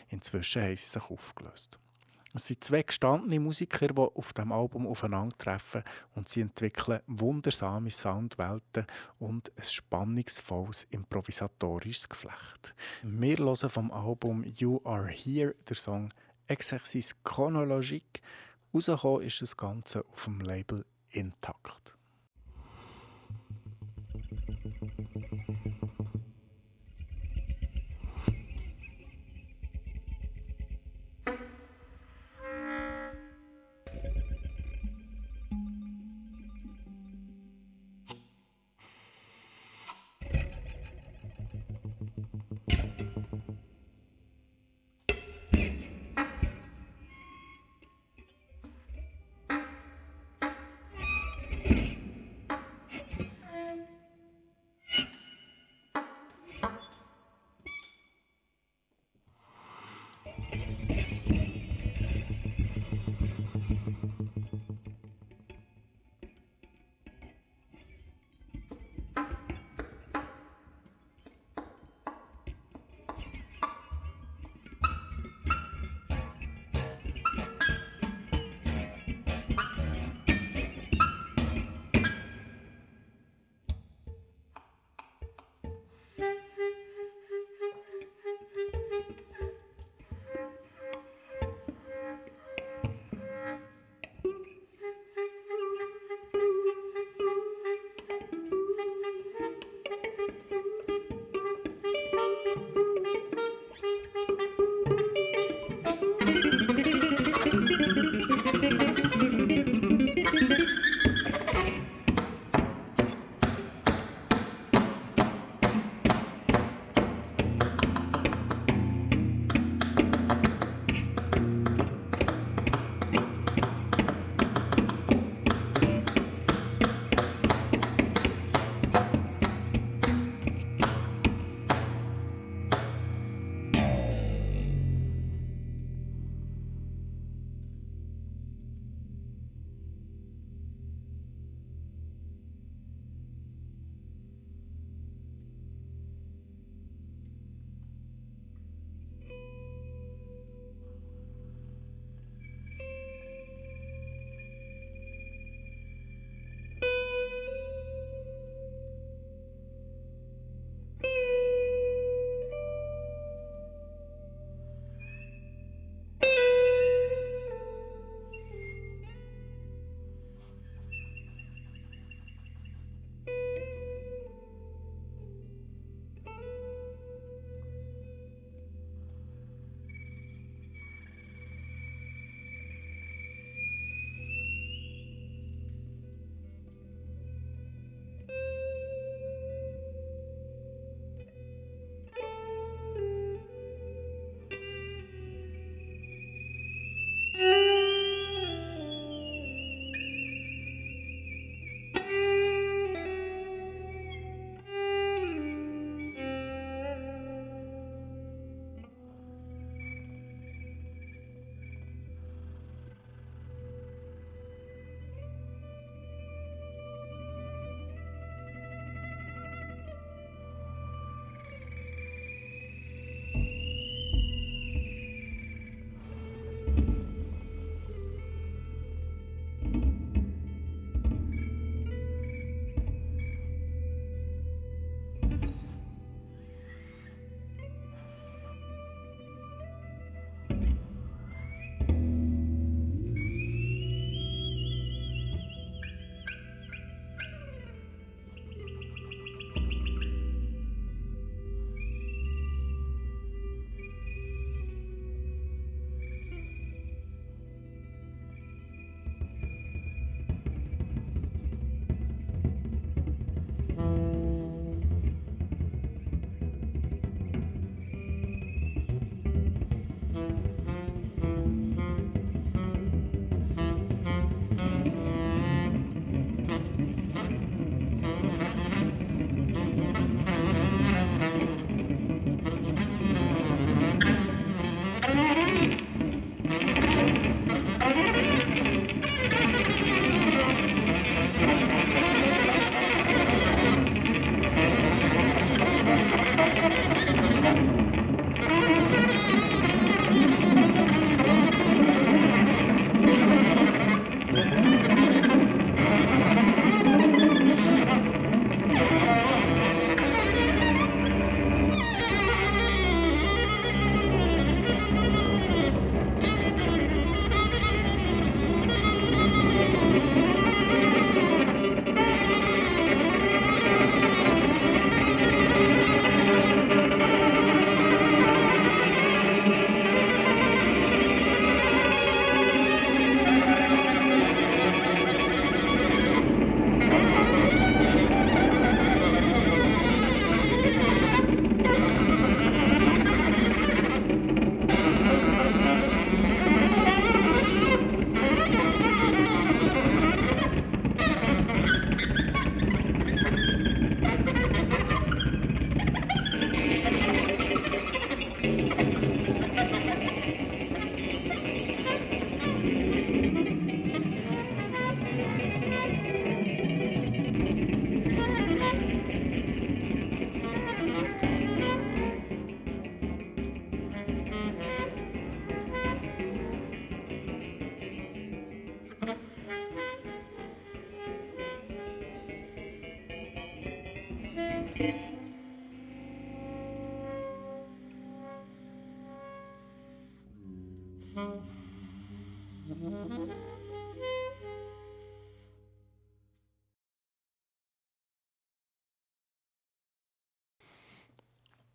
Inzwischen 0.09 0.63
haben 0.63 0.77
sie 0.77 0.87
sich 0.87 1.11
aufgelöst. 1.11 1.79
Es 2.33 2.47
sind 2.47 2.63
zwei 2.63 2.83
gestandene 2.83 3.41
Musiker, 3.41 3.89
die 3.89 4.01
auf 4.01 4.33
dem 4.33 4.53
Album 4.53 4.87
aufeinandertreffen 4.87 5.83
und 6.15 6.29
sie 6.29 6.43
entwickeln 6.43 7.01
wundersame 7.09 7.91
Soundwelten 7.91 8.87
und 9.19 9.51
ein 9.57 9.65
spannungsvolles 9.65 10.85
improvisatorisches 10.91 12.09
Geflecht. 12.09 12.75
Wir 13.03 13.39
hören 13.39 13.69
vom 13.69 13.91
Album 13.91 14.45
You 14.45 14.81
Are 14.85 15.09
Here 15.09 15.57
der 15.69 15.77
Song 15.77 16.13
Exercice 16.47 17.17
Chronologique. 17.25 18.23
Rausgekommen 18.73 19.23
ist 19.23 19.43
das 19.43 19.57
Ganze 19.57 20.05
auf 20.13 20.25
dem 20.25 20.41
Label 20.41 20.85
Intakt. 21.11 21.97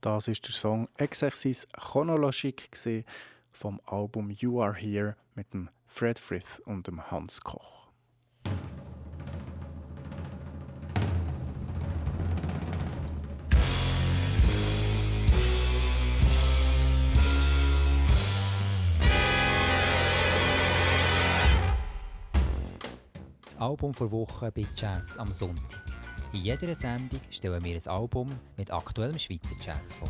Das 0.06 0.28
ist 0.28 0.45
der 0.45 0.53
Song 0.53 0.88
Exercise 0.97 1.66
Chronologique 1.74 2.70
vom 3.51 3.82
Album 3.88 4.30
You 4.30 4.62
Are 4.62 4.76
Here 4.76 5.16
mit 5.34 5.51
dem 5.51 5.68
Fred 5.88 6.20
Frith 6.20 6.62
und 6.66 6.86
dem 6.86 7.10
Hans 7.10 7.41
Koch. 7.41 7.88
Das 23.43 23.56
Album 23.58 23.91
vor 23.95 24.12
Woche 24.12 24.51
bei 24.51 24.68
Jazz 24.78 25.18
am 25.18 25.32
Sonntag. 25.32 25.95
In 26.36 26.41
jeder 26.41 26.75
Sendung 26.75 27.21
stellen 27.31 27.63
wir 27.63 27.75
ein 27.77 27.88
Album 27.88 28.29
mit 28.57 28.69
aktuellem 28.69 29.17
Schweizer 29.17 29.55
Jazz 29.61 29.93
vor. 29.93 30.09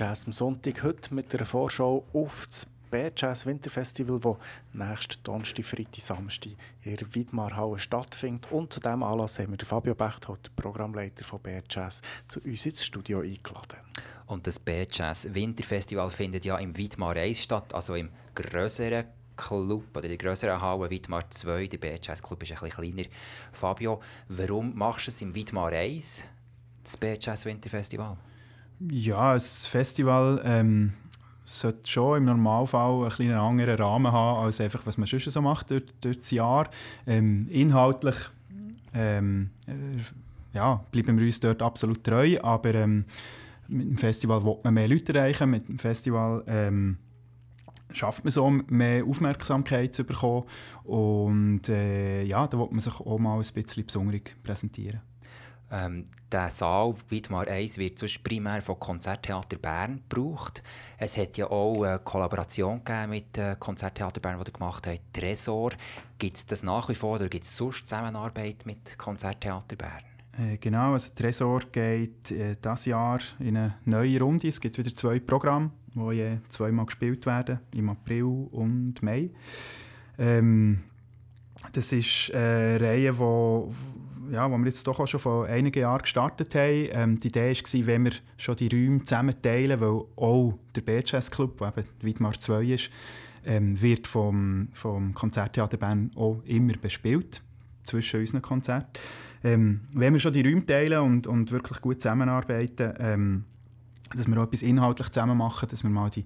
Jazz 0.00 0.24
am 0.24 0.32
Sonntag 0.32 0.82
heute 0.82 1.14
mit 1.14 1.34
einer 1.34 1.44
Vorschau 1.44 2.06
auf 2.14 2.46
das 2.46 2.66
B-Jazz 2.90 3.44
Winterfestival, 3.44 4.18
das 4.18 4.36
nächsten 4.72 5.22
Donnerstag, 5.24 5.62
Freitag, 5.62 6.00
Samstag 6.00 6.52
in 6.84 6.96
der 6.96 7.14
Wiedmarhalle 7.14 7.78
stattfindet. 7.78 8.50
Und 8.50 8.72
zu 8.72 8.80
diesem 8.80 9.02
Anlass 9.02 9.38
haben 9.38 9.50
wir 9.50 9.66
Fabio 9.66 9.94
Bechthold, 9.94 10.46
den 10.46 10.56
Programmleiter 10.56 11.22
von 11.22 11.40
B-Jazz, 11.40 12.00
zu 12.28 12.40
uns 12.40 12.64
ins 12.64 12.82
Studio 12.82 13.18
eingeladen. 13.18 13.76
Und 14.24 14.46
das 14.46 14.58
B-Jazz 14.58 15.34
Winterfestival 15.34 16.08
findet 16.08 16.46
ja 16.46 16.56
im 16.56 16.74
Wiedmar 16.78 17.16
1 17.16 17.38
statt, 17.38 17.74
also 17.74 17.94
im 17.94 18.08
grösseren 18.34 19.04
Club 19.36 19.94
oder 19.94 20.08
der 20.08 20.16
grösseren 20.16 20.62
Halle 20.62 20.88
Wiedmar 20.88 21.28
2. 21.28 21.66
Der 21.66 21.76
B-Jazz 21.76 22.22
Club 22.22 22.42
ist 22.42 22.52
ein 22.52 22.58
bisschen 22.58 22.90
kleiner. 22.90 23.08
Fabio, 23.52 24.00
warum 24.28 24.74
machst 24.74 25.08
du 25.08 25.10
es 25.10 25.20
im 25.20 25.34
Wiedmar 25.34 25.72
1, 25.72 26.24
das 26.84 26.96
B-Jazz 26.96 27.44
Winterfestival? 27.44 28.16
Ja, 28.88 29.32
ein 29.32 29.40
Festival 29.40 30.40
ähm, 30.44 30.92
sollte 31.44 31.88
schon 31.88 32.18
im 32.18 32.24
Normalfall 32.24 33.10
einen 33.18 33.32
anderen 33.32 33.76
Rahmen 33.76 34.10
haben, 34.10 34.44
als 34.44 34.60
einfach, 34.60 34.86
was 34.86 34.96
man 34.96 35.06
schon 35.06 35.20
so 35.20 35.42
macht 35.42 35.70
durch, 35.70 35.84
durch 36.00 36.18
das 36.18 36.30
Jahr. 36.30 36.70
Ähm, 37.06 37.46
inhaltlich 37.50 38.16
ähm, 38.94 39.50
äh, 39.66 39.72
ja, 40.54 40.84
bleiben 40.90 41.18
wir 41.18 41.26
uns 41.26 41.40
dort 41.40 41.62
absolut 41.62 42.02
treu, 42.02 42.36
aber 42.42 42.74
ähm, 42.74 43.04
mit 43.68 43.86
dem 43.86 43.98
Festival 43.98 44.44
will 44.44 44.56
man 44.64 44.74
mehr 44.74 44.88
Leute 44.88 45.14
erreichen, 45.14 45.50
mit 45.50 45.68
dem 45.68 45.78
Festival 45.78 46.42
ähm, 46.46 46.96
schafft 47.92 48.24
man 48.24 48.30
so, 48.30 48.50
mehr 48.50 49.04
Aufmerksamkeit 49.04 49.94
zu 49.94 50.04
bekommen 50.04 50.44
und 50.84 51.68
äh, 51.68 52.24
ja, 52.24 52.46
da 52.46 52.58
will 52.58 52.68
man 52.70 52.80
sich 52.80 52.98
auch 52.98 53.18
mal 53.18 53.36
ein 53.36 53.46
bisschen 53.52 53.84
besonders 53.84 54.22
präsentieren. 54.42 55.00
Ähm, 55.70 56.04
der 56.32 56.50
Saal 56.50 56.94
Widmar 57.08 57.46
1 57.46 57.78
wird 57.78 57.98
sonst 57.98 58.22
primär 58.22 58.62
von 58.62 58.78
Konzerttheater 58.78 59.56
Bern 59.56 60.00
gebraucht. 60.08 60.62
Es 60.98 61.16
hat 61.16 61.38
ja 61.38 61.50
auch 61.50 61.82
eine 61.82 62.00
Kollaboration 62.00 62.82
mit 63.08 63.36
dem 63.36 63.58
Konzerttheater 63.58 64.20
Bern, 64.20 64.38
die 64.38 64.48
ihr 64.48 64.52
gemacht 64.52 64.86
habt, 64.86 65.12
Tresor. 65.12 65.70
Gibt 66.18 66.36
es 66.36 66.46
das 66.46 66.62
nach 66.62 66.88
wie 66.88 66.94
vor 66.94 67.16
oder 67.16 67.28
gibt 67.28 67.44
es 67.44 67.56
sonst 67.56 67.86
Zusammenarbeit 67.86 68.66
mit 68.66 68.98
Konzerttheater 68.98 69.76
Bern? 69.76 70.02
Äh, 70.38 70.56
genau, 70.58 70.92
also 70.92 71.10
Tresor 71.14 71.60
geht 71.72 72.30
äh, 72.30 72.56
dieses 72.62 72.86
Jahr 72.86 73.20
in 73.38 73.56
eine 73.56 73.74
neue 73.84 74.20
Runde. 74.20 74.48
Es 74.48 74.60
gibt 74.60 74.78
wieder 74.78 74.94
zwei 74.94 75.18
Programme, 75.18 75.70
die 75.94 76.14
je 76.14 76.38
zweimal 76.48 76.86
gespielt 76.86 77.26
werden, 77.26 77.60
im 77.74 77.88
April 77.90 78.48
und 78.50 79.02
Mai. 79.02 79.30
Ähm, 80.18 80.82
das 81.72 81.92
ist 81.92 82.32
eine 82.32 82.80
Reihe, 82.80 83.12
die 83.12 83.99
ja, 84.30 84.50
wo 84.50 84.58
wir 84.58 84.66
jetzt 84.66 84.86
doch 84.86 85.00
auch 85.00 85.06
schon 85.06 85.20
vor 85.20 85.46
einigen 85.46 85.80
Jahren 85.80 86.02
gestartet 86.02 86.54
haben. 86.54 86.88
Ähm, 86.92 87.20
die 87.20 87.28
Idee 87.28 87.52
war, 87.52 87.86
wenn 87.86 88.04
wir 88.04 88.12
schon 88.36 88.56
die 88.56 88.68
Räume 88.68 89.04
zusammen 89.04 89.34
teilen, 89.42 89.80
weil 89.80 90.02
auch 90.16 90.58
der 90.74 90.80
BJS 90.82 91.30
Club, 91.30 91.58
der 91.58 91.68
eben 91.78 91.88
Wiedmar 92.00 92.38
2 92.38 92.64
ist, 92.64 92.90
ähm, 93.44 93.80
wird 93.80 94.06
vom, 94.06 94.68
vom 94.72 95.14
Konzerttheater 95.14 95.76
Bern 95.76 96.10
auch 96.14 96.42
immer 96.44 96.74
bespielt, 96.74 97.42
zwischen 97.84 98.20
unseren 98.20 98.42
Konzerten. 98.42 99.00
Ähm, 99.42 99.80
wenn 99.94 100.12
wir 100.12 100.20
schon 100.20 100.32
die 100.32 100.42
Räume 100.42 100.64
teilen 100.64 101.00
und, 101.00 101.26
und 101.26 101.50
wirklich 101.50 101.80
gut 101.80 102.02
zusammenarbeiten, 102.02 102.94
ähm, 102.98 103.44
dass 104.14 104.26
wir 104.26 104.36
auch 104.38 104.44
etwas 104.44 104.62
inhaltlich 104.62 105.08
zusammen 105.08 105.38
machen, 105.38 105.68
dass 105.70 105.82
wir 105.82 105.90
mal 105.90 106.10
die 106.10 106.24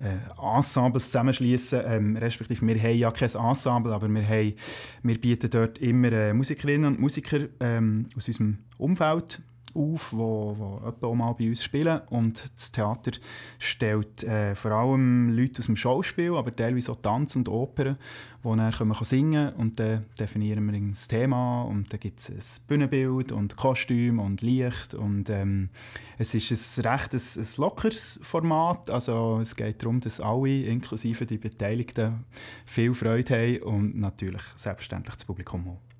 äh, 0.00 0.56
Ensembles 0.56 1.06
zusammenschließen. 1.06 1.82
Ähm, 1.86 2.16
respektive, 2.16 2.66
wir 2.66 2.82
haben 2.82 2.96
ja 2.96 3.10
kein 3.10 3.30
Ensemble, 3.30 3.92
aber 3.92 4.08
wir, 4.08 4.28
haben, 4.28 4.54
wir 5.02 5.20
bieten 5.20 5.50
dort 5.50 5.78
immer 5.78 6.12
äh, 6.12 6.34
Musikerinnen 6.34 6.86
und 6.86 7.00
Musiker 7.00 7.40
ähm, 7.60 8.06
aus 8.16 8.28
unserem 8.28 8.58
Umfeld 8.78 9.40
auf, 9.74 10.12
wo, 10.12 10.82
wo 10.98 11.06
auch 11.06 11.14
mal 11.14 11.32
bei 11.32 11.48
uns 11.48 11.62
spielen. 11.62 12.00
Und 12.10 12.50
das 12.56 12.72
Theater 12.72 13.12
stellt 13.58 14.24
äh, 14.24 14.54
vor 14.54 14.72
allem 14.72 15.30
Leute 15.36 15.60
aus 15.60 15.66
dem 15.66 15.76
Schauspiel, 15.76 16.34
aber 16.34 16.54
teilweise 16.54 16.92
auch 16.92 17.00
Tanz 17.02 17.36
und 17.36 17.48
Opern, 17.48 17.96
die 18.44 18.56
dann 18.56 18.72
können 18.72 18.94
singen 19.02 19.32
können. 19.32 19.56
Und 19.56 19.80
dann 19.80 20.06
definieren 20.18 20.72
wir 20.72 20.90
das 20.90 21.08
Thema 21.08 21.62
und 21.62 21.92
dann 21.92 22.00
gibt 22.00 22.20
es 22.20 22.30
ein 22.30 22.66
Bühnenbild 22.66 23.32
und 23.32 23.56
Kostüm 23.56 24.18
und 24.18 24.42
Licht. 24.42 24.94
Und 24.94 25.30
ähm, 25.30 25.70
es 26.18 26.34
ist 26.34 26.78
ein 26.78 26.86
recht 26.86 27.14
ein, 27.14 27.20
ein 27.20 27.48
lockeres 27.56 28.20
Format. 28.22 28.90
Also 28.90 29.40
es 29.40 29.56
geht 29.56 29.82
darum, 29.82 30.00
dass 30.00 30.20
alle, 30.20 30.62
inklusive 30.62 31.26
die 31.26 31.38
Beteiligten, 31.38 32.24
viel 32.64 32.94
Freude 32.94 33.34
haben 33.34 33.62
und 33.62 33.96
natürlich 33.96 34.42
selbstverständlich 34.56 35.14
das 35.14 35.24
Publikum 35.24 35.68
auch. 35.68 35.95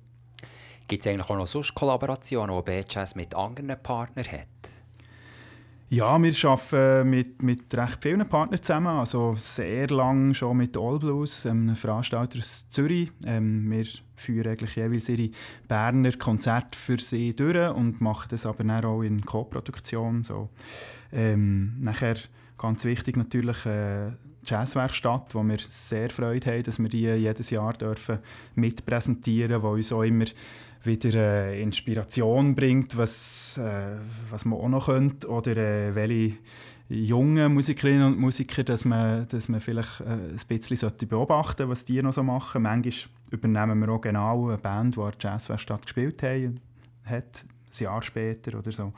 Gibt 0.87 1.01
es 1.01 1.07
eigentlich 1.07 1.29
auch 1.29 1.35
noch 1.35 1.47
sonst 1.47 1.75
Kollaborationen, 1.75 2.55
die 2.55 2.63
BJazz 2.63 3.15
mit 3.15 3.35
anderen 3.35 3.75
Partnern 3.81 4.25
hat? 4.25 4.47
Ja, 5.89 6.21
wir 6.21 6.33
arbeiten 6.49 7.09
mit, 7.09 7.41
mit 7.41 7.73
recht 7.73 7.99
vielen 8.01 8.27
Partnern 8.27 8.61
zusammen. 8.61 8.87
Also 8.87 9.35
sehr 9.37 9.87
lange 9.87 10.35
schon 10.35 10.57
mit 10.57 10.75
All 10.77 10.99
Blues, 10.99 11.45
einem 11.45 11.75
Veranstalter 11.77 12.39
aus 12.39 12.69
Zürich. 12.69 13.09
Ähm, 13.25 13.71
wir 13.71 13.85
führen 14.15 14.51
eigentlich 14.51 14.75
jeweils 14.75 15.07
ihre 15.07 15.29
Berner 15.67 16.11
Konzerte 16.13 16.77
für 16.77 16.99
sie 16.99 17.33
durch 17.33 17.73
und 17.73 18.01
machen 18.01 18.27
das 18.31 18.45
aber 18.45 18.65
dann 18.65 18.83
auch 18.83 19.01
in 19.01 19.25
Co-Produktion. 19.25 20.23
So. 20.23 20.49
Ähm, 21.13 21.79
nachher 21.79 22.15
ganz 22.57 22.83
wichtig 22.83 23.15
natürlich 23.15 23.65
äh, 23.65 24.11
Jazzwerkstatt, 24.45 25.35
wo 25.35 25.43
wir 25.43 25.57
sehr 25.67 26.09
Freude 26.09 26.51
haben, 26.51 26.63
dass 26.63 26.79
wir 26.79 26.89
die 26.89 27.07
jedes 27.07 27.49
Jahr 27.49 27.73
dürfen 27.73 28.19
mitpräsentieren, 28.55 29.61
wo 29.61 29.71
uns 29.71 29.91
auch 29.91 30.03
immer 30.03 30.25
wieder 30.83 31.13
äh, 31.13 31.61
Inspiration 31.61 32.55
bringt, 32.55 32.97
was, 32.97 33.57
äh, 33.57 33.97
was 34.29 34.45
man 34.45 34.59
auch 34.59 34.69
noch 34.69 34.85
könnte 34.85 35.27
oder 35.29 35.57
äh, 35.57 35.95
welche 35.95 36.37
jungen 36.89 37.53
Musikerinnen 37.53 38.07
und 38.13 38.19
Musiker, 38.19 38.63
dass 38.63 38.85
man, 38.85 39.27
dass 39.27 39.49
man 39.49 39.59
vielleicht 39.59 39.99
äh, 40.01 40.05
ein 40.05 40.39
bisschen 40.47 40.77
sollte 40.77 41.05
beobachten 41.05 41.69
was 41.69 41.85
die 41.85 42.01
noch 42.01 42.13
so 42.13 42.23
machen. 42.23 42.63
Manchmal 42.63 42.93
übernehmen 43.31 43.79
wir 43.79 43.89
auch 43.89 44.01
genau 44.01 44.47
eine 44.47 44.57
Band, 44.57 44.95
die 44.95 45.01
an 45.01 45.11
der 45.11 45.31
Jazzwerkstatt 45.31 45.81
gespielt 45.83 46.23
haben, 46.23 46.59
hat, 47.03 47.45
ein 47.45 47.83
Jahr 47.83 48.01
später 48.01 48.57
oder 48.57 48.71
so. 48.71 48.93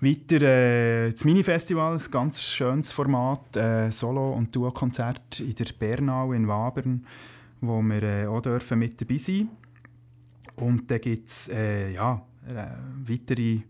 Weiter 0.00 0.42
äh, 0.42 1.12
das 1.12 1.24
Mini-Festival, 1.24 1.94
ein 1.94 2.10
ganz 2.10 2.42
schönes 2.42 2.92
Format, 2.92 3.56
äh, 3.56 3.90
Solo- 3.90 4.32
und 4.32 4.54
Duo-Konzert 4.54 5.40
in 5.40 5.54
der 5.54 5.66
Bernau 5.78 6.32
in 6.32 6.46
Wabern 6.48 7.06
wo 7.66 7.82
wir 7.82 8.02
äh, 8.02 8.26
auch 8.26 8.42
dürfen 8.42 8.78
mit 8.78 9.00
dabei 9.00 9.16
sein 9.18 9.48
Und 10.56 10.90
dann 10.90 11.00
gibt 11.00 11.30
es 11.30 11.48
äh, 11.48 11.92
ja, 11.92 12.22
äh, 12.48 12.66
weitere 13.10 13.62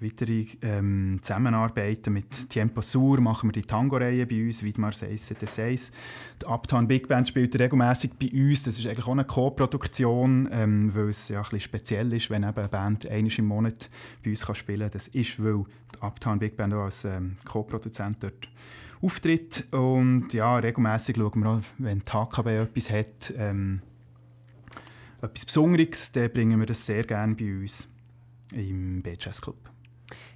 weitere 0.00 0.46
ähm, 0.62 1.18
Zusammenarbeiten 1.22 2.12
mit 2.12 2.50
Tiempo 2.50 2.82
Sur 2.82 3.20
machen 3.20 3.48
wir 3.48 3.52
die 3.52 3.62
Tango-Reihe 3.62 4.26
bei 4.26 4.44
uns, 4.44 4.62
Widmar 4.62 4.92
6 4.92 5.34
6 5.40 5.92
Die 6.42 6.46
Uptown 6.46 6.86
Big 6.86 7.08
Band 7.08 7.28
spielt 7.28 7.58
regelmäßig 7.58 8.12
bei 8.18 8.30
uns. 8.32 8.64
Das 8.64 8.78
ist 8.78 8.86
eigentlich 8.86 9.06
auch 9.06 9.12
eine 9.12 9.24
Co-Produktion, 9.24 10.48
ähm, 10.52 10.94
weil 10.94 11.08
es 11.08 11.28
ja 11.28 11.42
ein 11.42 11.60
speziell 11.60 12.12
ist, 12.12 12.30
wenn 12.30 12.42
eben 12.42 12.56
eine 12.56 12.68
Band 12.68 13.08
einmal 13.08 13.32
im 13.36 13.46
Monat 13.46 13.88
bei 14.22 14.30
uns 14.30 14.44
kann 14.44 14.54
spielen 14.54 14.80
kann. 14.80 14.90
Das 14.92 15.08
ist, 15.08 15.42
weil 15.42 15.64
die 15.94 16.02
Uptown 16.02 16.38
Big 16.38 16.56
Band 16.56 16.74
auch 16.74 16.84
als 16.84 17.04
ähm, 17.04 17.36
Co-Produzent 17.44 18.22
dort 18.22 18.48
auftritt. 19.00 19.64
Und 19.72 20.32
ja, 20.32 20.56
regelmäßig 20.56 21.16
schauen 21.16 21.42
wir 21.42 21.50
auch, 21.50 21.60
wenn 21.78 22.00
die 22.00 22.12
HKB 22.12 22.46
etwas 22.48 22.90
hat, 22.90 23.32
ähm, 23.36 23.80
etwas 25.26 25.46
Besonderes, 25.46 26.12
dann 26.12 26.30
bringen 26.32 26.58
wir 26.58 26.66
das 26.66 26.84
sehr 26.84 27.04
gerne 27.04 27.34
bei 27.34 27.52
uns 27.52 27.88
im 28.52 29.02
B-Jazz 29.02 29.40
Club. 29.40 29.56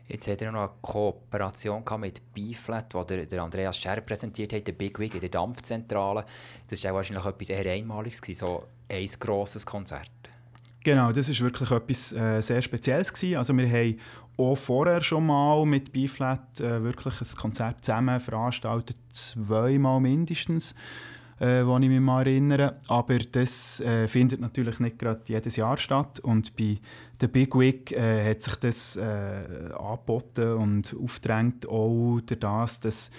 Jetzt 0.09 0.27
hat 0.27 0.43
er 0.43 0.51
noch 0.51 0.61
eine 0.61 0.71
Kooperation 0.83 1.85
mit 2.01 2.35
B-Flat, 2.35 2.93
die 2.93 3.27
der, 3.27 3.43
Andreas 3.43 3.79
Scher 3.79 4.01
präsentiert 4.01 4.53
hat, 4.53 4.67
der 4.67 4.73
Big 4.73 4.99
Wig 4.99 5.15
in 5.15 5.21
der 5.21 5.29
Dampfzentrale. 5.29 6.25
Das 6.69 6.83
war 6.83 6.95
wahrscheinlich 6.95 7.25
etwas 7.25 7.51
eher 7.51 7.73
Einmaliges, 7.73 8.21
so 8.37 8.65
ein 8.89 9.07
grosses 9.21 9.65
Konzert. 9.65 10.11
Genau, 10.83 11.13
das 11.13 11.29
war 11.29 11.47
wirklich 11.47 11.71
etwas 11.71 12.13
äh, 12.13 12.41
sehr 12.41 12.61
Spezielles. 12.61 13.13
Gewesen. 13.13 13.37
Also 13.37 13.57
wir 13.57 13.69
haben 13.69 14.01
auch 14.37 14.57
vorher 14.57 15.01
schon 15.01 15.27
mal 15.27 15.65
mit 15.65 15.93
B-Flat 15.93 16.61
äh, 16.61 16.83
wirklich 16.83 17.21
ein 17.21 17.37
Konzert 17.37 17.85
zusammen 17.85 18.19
veranstaltet, 18.19 18.97
zweimal 19.11 20.01
mindestens 20.01 20.75
äh, 21.41 21.67
wo 21.67 21.79
ich 21.79 21.89
mich 21.89 22.01
mal 22.01 22.27
erinnere. 22.27 22.77
Aber 22.87 23.19
das 23.19 23.81
äh, 23.81 24.07
findet 24.07 24.41
natürlich 24.41 24.79
nicht 24.79 24.99
gerade 24.99 25.23
jedes 25.27 25.57
Jahr 25.57 25.77
statt. 25.77 26.21
Und 26.21 26.55
bei 26.57 26.79
der 27.21 27.29
Big 27.29 27.59
Week 27.59 27.91
äh, 27.93 28.31
hat 28.31 28.43
sich 28.43 28.57
das 28.57 28.97
äh, 28.97 29.73
angeboten 29.79 30.53
und 30.53 30.95
aufgedrängt, 31.03 31.69
auch 31.69 32.21
das, 32.21 32.81
dass 32.81 33.11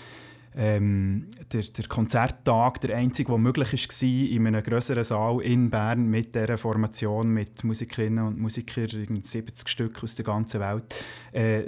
ähm, 0.53 1.27
der, 1.51 1.61
der, 1.61 1.87
Konzerttag 1.87 2.81
der 2.81 2.97
einzige, 2.97 3.31
der 3.31 3.37
möglich 3.37 3.71
war, 3.71 4.09
in 4.09 4.47
einem 4.47 4.63
größeren 4.63 5.03
Saal 5.03 5.41
in 5.41 5.69
Bern 5.69 6.07
mit 6.07 6.35
dieser 6.35 6.57
Formation, 6.57 7.29
mit 7.29 7.63
Musikerinnen 7.63 8.27
und 8.27 8.39
Musikern, 8.39 9.21
70 9.23 9.69
Stück 9.69 10.03
aus 10.03 10.15
der 10.15 10.25
ganzen 10.25 10.59
Welt. 10.59 10.93
Äh, 11.31 11.61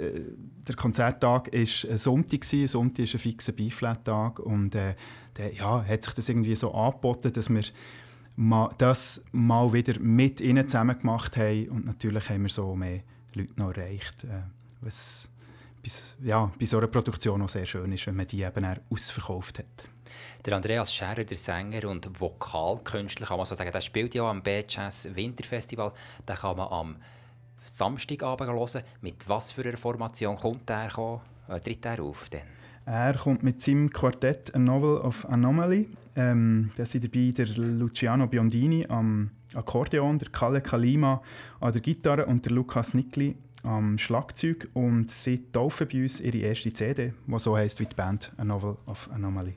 der 0.66 0.74
Konzerttag 0.76 1.52
war 1.52 1.90
ein 1.90 1.98
Sonntag, 1.98 2.44
Sonntag 2.44 2.98
ist 3.00 3.14
ein 3.14 3.18
fixer 3.18 3.52
B-Flat-Tag 3.52 4.38
und 4.38 4.74
äh, 4.74 4.94
dann 5.34 5.54
ja, 5.54 5.84
hat 5.84 6.04
sich 6.04 6.14
das 6.14 6.28
irgendwie 6.28 6.56
so 6.56 6.72
angeboten, 6.72 7.32
dass 7.32 7.48
wir 7.48 7.62
das 8.78 9.22
mal 9.32 9.72
wieder 9.72 10.00
mit 10.00 10.40
ihnen 10.40 10.68
zusammen 10.68 10.98
gemacht 10.98 11.36
haben 11.36 11.68
und 11.68 11.86
natürlich 11.86 12.28
haben 12.30 12.42
wir 12.42 12.50
so 12.50 12.74
mehr 12.74 13.00
Leute 13.34 13.52
noch 13.56 13.72
erreicht, 13.76 14.24
äh, 14.24 14.42
was 14.80 15.30
bis, 15.82 16.16
ja, 16.22 16.50
bei 16.58 16.64
so 16.64 16.78
einer 16.78 16.86
Produktion 16.86 17.42
auch 17.42 17.48
sehr 17.48 17.66
schön 17.66 17.92
ist, 17.92 18.06
wenn 18.06 18.16
man 18.16 18.26
die 18.26 18.42
eben 18.42 18.66
ausverkauft 18.90 19.58
hat. 19.58 19.66
Der 20.44 20.56
Andreas 20.56 20.92
Scherer, 20.92 21.24
der 21.24 21.36
Sänger 21.36 21.88
und 21.88 22.08
Vokalkünstler, 22.20 23.26
kann 23.26 23.36
man 23.36 23.46
so 23.46 23.54
sagen, 23.54 23.70
der 23.70 23.80
spielt 23.80 24.14
ja 24.14 24.28
am 24.28 24.42
B-Jazz 24.42 25.08
Winterfestival. 25.14 25.92
Den 26.26 26.36
kann 26.36 26.56
man 26.56 26.68
am 26.68 26.96
Samstagabend 27.66 28.50
hören. 28.50 28.82
Mit 29.00 29.28
was 29.28 29.52
für 29.52 29.62
einer 29.62 29.76
Formation 29.76 30.36
kommt 30.36 30.70
er, 30.70 31.20
äh, 31.48 31.60
tritt 31.60 31.84
er 31.86 32.02
auf? 32.02 32.28
Denn? 32.28 32.42
Er 32.86 33.14
kommt 33.14 33.42
mit 33.42 33.62
seinem 33.62 33.90
Quartett 33.90 34.54
A 34.54 34.58
Novel 34.58 34.98
of 34.98 35.24
Anomaly. 35.26 35.88
Ähm, 36.16 36.70
da 36.76 36.84
sind 36.84 37.04
dabei 37.04 37.30
der 37.30 37.46
Luciano 37.46 38.26
Biondini 38.26 38.86
am 38.88 39.30
Akkordeon, 39.54 40.18
der 40.18 40.28
Kalle 40.28 40.60
Kalima 40.60 41.22
an 41.60 41.72
der 41.72 41.80
Gitarre 41.80 42.26
und 42.26 42.44
der 42.44 42.52
Lukas 42.52 42.92
Nickli 42.92 43.36
am 43.62 43.96
Schlagzeug. 43.98 44.68
Und 44.74 45.10
sie 45.10 45.50
taufen 45.50 45.88
bei 45.90 46.02
uns 46.02 46.20
ihre 46.20 46.38
erste 46.38 46.72
CD, 46.72 47.14
die 47.26 47.38
so 47.38 47.56
heisst 47.56 47.80
wie 47.80 47.86
die 47.86 47.96
Band 47.96 48.32
A 48.36 48.44
Novel 48.44 48.76
of 48.86 49.10
Anomaly. 49.10 49.56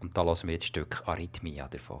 Und 0.00 0.16
da 0.16 0.24
hören 0.24 0.38
wir 0.44 0.52
jetzt 0.52 0.64
ein 0.64 0.68
Stück 0.68 1.02
Arrhythmia 1.06 1.68
davon. 1.68 2.00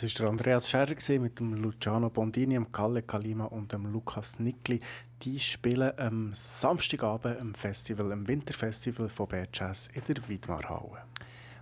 Das 0.00 0.14
war 0.14 0.26
der 0.26 0.30
Andreas 0.30 0.70
Scherer 0.70 0.94
mit 1.18 1.40
dem 1.40 1.54
Luciano 1.54 2.08
Bondini, 2.08 2.54
dem 2.54 2.70
Kalle 2.70 3.02
Kalima 3.02 3.46
und 3.46 3.72
dem 3.72 3.86
Lukas 3.86 4.38
Nickli. 4.38 4.78
Die 5.22 5.40
spielen 5.40 5.90
am 5.98 6.30
Samstagabend 6.32 7.40
im 7.40 7.52
Festival, 7.52 8.12
im 8.12 8.28
Winterfestival 8.28 9.08
von 9.08 9.26
Bad 9.26 9.48
Jazz 9.52 9.88
in 9.92 10.02
der 10.06 10.28
Widmarhalle. 10.28 11.02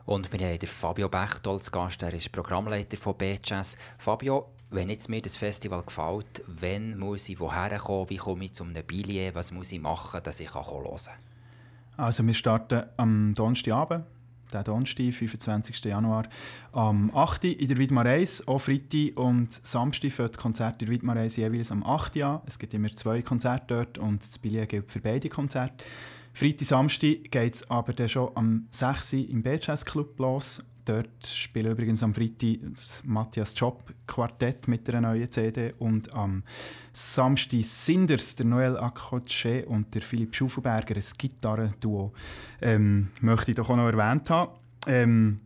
Und 0.05 0.31
wir 0.31 0.47
haben 0.47 0.59
den 0.59 0.69
Fabio 0.69 1.09
Bechtold 1.09 1.61
als 1.61 1.73
Gast, 1.73 2.03
er 2.03 2.13
ist 2.13 2.31
Programmleiter 2.31 2.99
von 2.99 3.17
Bad 3.17 3.41
Jazz. 3.43 3.75
Fabio, 3.97 4.51
wenn 4.69 4.91
jetzt 4.91 5.09
mir 5.09 5.23
das 5.23 5.39
Festival 5.39 5.83
gefällt, 5.83 6.43
wann 6.47 6.99
muss 6.99 7.31
ich 7.31 7.41
woher 7.41 7.79
kommen, 7.79 8.11
wie 8.11 8.19
komme 8.19 8.45
ich 8.45 8.53
zu 8.53 8.65
einem 8.65 8.85
Billet, 8.85 9.35
was 9.35 9.51
muss 9.51 9.73
ich 9.73 9.81
machen, 9.81 10.21
dass 10.23 10.41
ich 10.41 10.53
hören 10.53 10.85
kann? 10.85 11.15
Also 11.97 12.27
wir 12.27 12.35
starten 12.35 12.85
am 12.99 13.33
Donnerstagabend 13.33 14.05
der 14.53 14.63
Donnerstag, 14.63 15.13
25. 15.13 15.85
Januar, 15.85 16.29
am 16.73 17.11
8. 17.15 17.45
in 17.45 17.69
der 17.69 17.79
Widmareis. 17.79 18.47
Auch 18.47 18.61
Freitag 18.61 19.17
und 19.17 19.61
Samstag 19.67 20.13
für 20.13 20.29
die 20.29 20.37
Konzerte 20.37 20.85
in 20.85 20.87
der 20.87 20.95
Widmareis 20.95 21.37
jeweils 21.37 21.73
am 21.73 21.83
8. 21.83 22.23
an. 22.23 22.41
Es 22.47 22.59
gibt 22.59 22.75
immer 22.75 22.95
zwei 22.95 23.23
Konzerte 23.23 23.67
dort 23.69 23.99
und 23.99 24.23
das 24.23 24.39
Billett 24.39 24.69
gilt 24.69 24.91
für 24.91 25.01
beide 25.01 25.29
Konzerte. 25.29 25.85
Freitag, 26.33 26.67
Samstag 26.67 27.31
geht 27.31 27.55
es 27.55 27.71
aber 27.71 27.93
dann 27.93 28.09
schon 28.09 28.31
am 28.35 28.67
6. 28.71 29.15
im 29.15 29.43
B-Jazz 29.43 29.85
Club 29.85 30.19
los. 30.19 30.63
Dort 30.87 31.27
spielt 31.27 31.67
übrigens 31.67 32.05
am 32.05 32.15
Freitag 32.15 32.59
das 32.77 33.03
Matthias 33.05 33.55
Job 33.59 33.93
Quartett 34.07 34.69
mit 34.69 34.89
einer 34.89 35.01
neuen 35.01 35.31
CD 35.31 35.75
und 35.81 36.15
am 36.15 36.45
Samstag 36.93 37.65
Sinders, 37.65 38.37
der 38.37 38.47
Noel 38.47 38.79
Akkoche 38.79 39.67
und 39.67 39.93
der 39.93 40.03
Philipp 40.03 40.37
Schufenberger, 40.37 40.95
ein 40.95 41.05
Gitarrenduo, 41.19 42.13
ähm, 42.63 43.09
möchte 43.21 43.51
ich 43.51 43.57
doch 43.57 43.69
auch 43.69 43.75
noch 43.75 43.89
erwähnt 43.89 44.31
haben. 44.31 44.53
Ähm, 44.87 45.41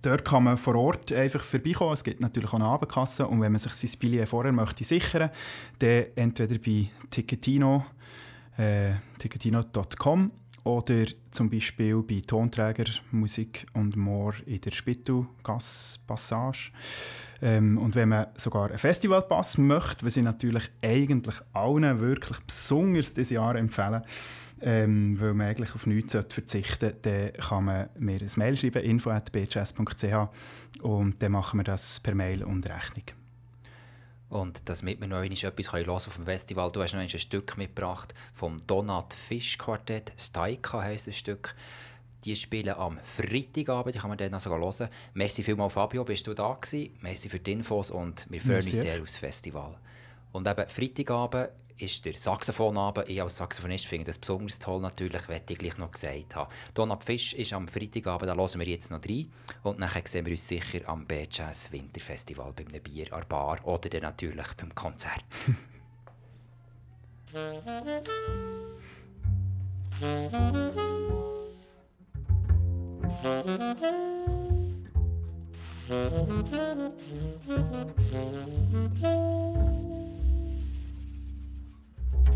dort 0.00 0.24
kann 0.24 0.44
man 0.44 0.56
vor 0.56 0.76
Ort 0.76 1.12
einfach 1.12 1.42
vorbeikommen. 1.42 1.92
Es 1.92 2.02
gibt 2.02 2.22
natürlich 2.22 2.48
auch 2.48 2.54
eine 2.54 2.64
Abendkasse 2.64 3.26
und 3.26 3.42
wenn 3.42 3.52
man 3.52 3.58
sich 3.58 3.74
sein 3.74 3.90
Billett 4.00 4.26
vorher 4.26 4.52
möchte 4.52 4.84
sichern, 4.84 5.28
dann 5.80 6.06
entweder 6.16 6.58
bei 6.58 6.88
Ticketino, 7.10 7.84
äh, 8.56 8.94
ticketino.com 9.18 10.30
oder 10.68 11.06
zum 11.30 11.48
Beispiel 11.48 12.02
bei 12.02 12.20
Tonträger 12.26 12.84
Musik 13.10 13.66
und 13.72 13.96
More 13.96 14.34
in 14.44 14.60
der 14.60 14.72
Spittelgasse-Passage. 14.72 16.72
Ähm, 17.40 17.78
und 17.78 17.94
wenn 17.94 18.10
man 18.10 18.26
sogar 18.34 18.66
einen 18.66 18.78
Festivalpass 18.78 19.56
möchte, 19.56 20.04
was 20.04 20.18
ich 20.18 20.22
natürlich 20.22 20.70
eigentlich 20.82 21.36
allen 21.54 22.00
wirklich 22.00 22.38
besonders 22.40 23.14
dieses 23.14 23.30
Jahr 23.30 23.56
empfehlen, 23.56 24.02
ähm, 24.60 25.18
weil 25.18 25.32
man 25.32 25.46
eigentlich 25.46 25.74
auf 25.74 25.86
nichts 25.86 26.12
verzichten 26.12 26.90
sollte, 26.90 26.98
dann 27.00 27.32
kann 27.32 27.64
man 27.64 27.88
mir 27.98 28.20
ein 28.20 28.30
Mail 28.36 28.56
schreiben, 28.56 28.82
info.bjs.ch 28.82 30.82
und 30.82 31.22
dann 31.22 31.32
machen 31.32 31.60
wir 31.60 31.64
das 31.64 32.00
per 32.00 32.14
Mail 32.14 32.44
und 32.44 32.68
Rechnung. 32.68 33.17
Und 34.28 34.68
damit 34.68 35.00
wir 35.00 35.08
noch 35.08 35.22
etwas 35.22 35.72
hören 35.72 35.88
auf 35.88 36.14
dem 36.14 36.24
Festival, 36.24 36.70
du 36.70 36.82
hast 36.82 36.92
noch 36.92 37.00
ein 37.00 37.08
Stück 37.08 37.56
mitgebracht 37.56 38.12
vom 38.32 38.58
Donat 38.66 39.14
Fisch 39.14 39.56
Quartett, 39.56 40.12
Staika 40.18 40.82
heisst 40.82 41.06
das 41.06 41.16
Stück. 41.16 41.54
Die 42.24 42.34
spielen 42.36 42.74
am 42.74 42.98
Freitagabend, 43.02 43.94
die 43.94 44.00
kann 44.00 44.10
man 44.10 44.18
dann 44.18 44.32
noch 44.32 44.40
sogar 44.40 44.58
hören. 44.58 44.88
Merci 45.14 45.42
vielmals 45.42 45.72
Fabio, 45.72 46.04
bist 46.04 46.26
du 46.26 46.34
da 46.34 46.52
gewesen. 46.52 46.90
Merci 47.00 47.28
für 47.28 47.38
die 47.38 47.52
Infos 47.52 47.90
und 47.90 48.26
wir 48.28 48.40
freuen 48.40 48.56
uns 48.56 48.72
sehr 48.72 49.00
aufs 49.00 49.16
Festival. 49.16 49.76
Und 50.32 50.46
eben 50.46 50.68
Freitagabend 50.68 51.50
ist 51.78 52.04
der 52.04 52.12
Saxophonabend. 52.12 53.08
Ich 53.08 53.22
als 53.22 53.36
Saxophonist 53.36 53.86
finde 53.86 54.06
das 54.06 54.18
besonders 54.18 54.58
toll 54.58 54.80
natürlich, 54.80 55.28
werde 55.28 55.52
ich 55.52 55.58
gleich 55.58 55.78
noch 55.78 55.92
gesagt 55.92 56.36
haben. 56.36 56.50
Donat 56.74 57.04
Fisch 57.04 57.34
ist 57.34 57.52
am 57.52 57.68
Freitagabend, 57.68 58.28
da 58.28 58.34
hören 58.34 58.60
wir 58.60 58.66
jetzt 58.66 58.90
noch 58.90 59.04
rein. 59.04 59.30
Und 59.62 59.80
dann 59.80 59.90
sehen 60.04 60.26
wir 60.26 60.32
uns 60.32 60.48
sicher 60.48 60.80
am 60.88 61.06
B-Jazz 61.06 61.72
Winterfestival 61.72 62.52
beim 62.52 62.66
Bier 62.82 63.12
an 63.12 63.24
Bar 63.28 63.58
oder 63.64 63.88
dann 63.88 64.02
natürlich 64.02 64.52
beim 64.56 64.74
Konzert. 64.74 65.24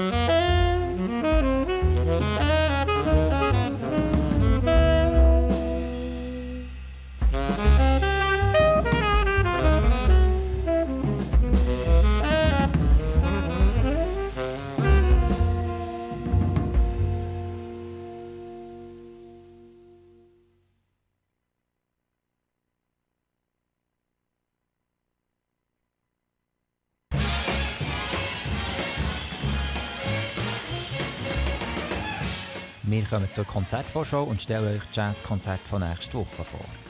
Mm-hmm. 0.00 0.29
Wir 33.10 33.18
kommen 33.18 33.32
zur 33.32 33.44
Konzertvorschau 33.44 34.22
und 34.22 34.40
stellen 34.40 34.76
euch 34.76 34.82
das 34.86 34.96
Jazzkonzert 34.96 35.58
von 35.68 35.80
nächster 35.80 36.14
Woche 36.18 36.44
vor. 36.44 36.89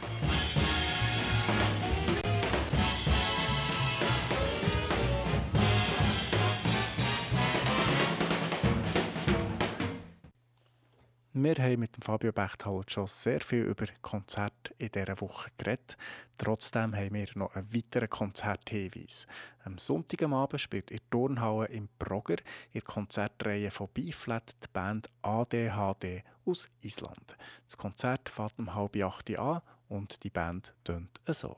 Wir 11.57 11.65
haben 11.65 11.81
mit 11.81 11.97
dem 11.97 12.03
Fabio 12.03 12.31
Bechthold 12.31 12.93
schon 12.93 13.09
sehr 13.09 13.41
viel 13.41 13.65
über 13.65 13.87
Konzerte 14.03 14.73
in 14.79 14.93
dieser 14.93 15.21
Woche 15.21 15.51
geredet. 15.59 15.97
Trotzdem 16.39 16.95
haben 16.95 17.13
wir 17.13 17.27
noch 17.35 17.57
einen 17.57 17.75
weiteren 17.75 18.09
Konzerthinweis. 18.09 19.27
Am 19.65 19.77
Sonntagabend 19.77 20.61
spielt 20.61 20.93
in 20.93 21.01
der 21.13 21.71
im 21.71 21.89
Progger 21.99 22.37
in 22.71 22.85
Konzertreihe 22.85 23.73
von 23.73 23.89
B-Flat 23.89 24.63
die 24.63 24.69
Band 24.73 25.11
ADHD 25.23 26.23
aus 26.45 26.69
Island. 26.83 27.37
Das 27.67 27.77
Konzert 27.77 28.29
fängt 28.29 28.57
um 28.61 28.73
halb 28.73 28.95
acht 29.03 29.37
an 29.37 29.61
und 29.89 30.23
die 30.23 30.31
Band 30.31 30.73
tönt 30.85 31.21
so. 31.27 31.57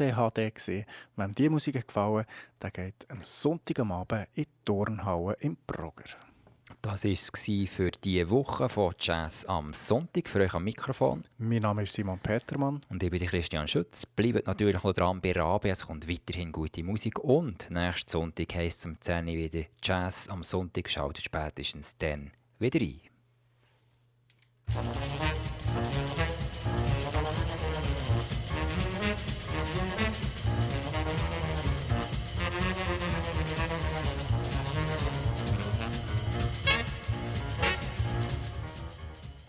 ADHD. 0.00 0.86
Wem 1.16 1.34
diese 1.34 1.50
Musik 1.50 1.86
gefallen 1.86 2.26
der 2.60 2.70
geht 2.70 3.06
am 3.08 3.24
Sonntagabend 3.24 4.28
in 4.34 4.44
die 4.44 4.48
Turnhalle 4.64 5.36
im 5.40 5.56
Progger. 5.66 6.04
Das 6.82 7.04
war 7.04 7.10
es 7.10 7.30
für 7.70 7.90
diese 7.90 8.30
Woche 8.30 8.68
von 8.68 8.94
Jazz 8.98 9.44
am 9.46 9.72
Sonntag. 9.72 10.28
Für 10.28 10.40
euch 10.40 10.54
am 10.54 10.64
Mikrofon. 10.64 11.24
Mein 11.38 11.62
Name 11.62 11.82
ist 11.82 11.94
Simon 11.94 12.18
Petermann. 12.18 12.80
Und 12.88 13.02
ich 13.02 13.10
bin 13.10 13.26
Christian 13.26 13.66
Schütz. 13.66 14.06
Bleibt 14.06 14.46
natürlich 14.46 14.82
noch 14.82 14.92
dran 14.92 15.20
bei 15.20 15.32
Rabe. 15.32 15.70
Es 15.70 15.86
kommt 15.86 16.08
weiterhin 16.08 16.52
gute 16.52 16.84
Musik. 16.84 17.18
Und 17.18 17.70
nächsten 17.70 18.10
Sonntag 18.10 18.54
heisst 18.54 18.80
es 18.80 18.86
um 18.86 19.00
10 19.00 19.26
Uhr 19.26 19.34
wieder 19.34 19.64
Jazz 19.82 20.28
am 20.28 20.44
Sonntag. 20.44 20.88
Schaltet 20.88 21.24
spätestens 21.24 21.96
dann 21.98 22.30
wieder 22.58 22.80
ein. 22.80 23.00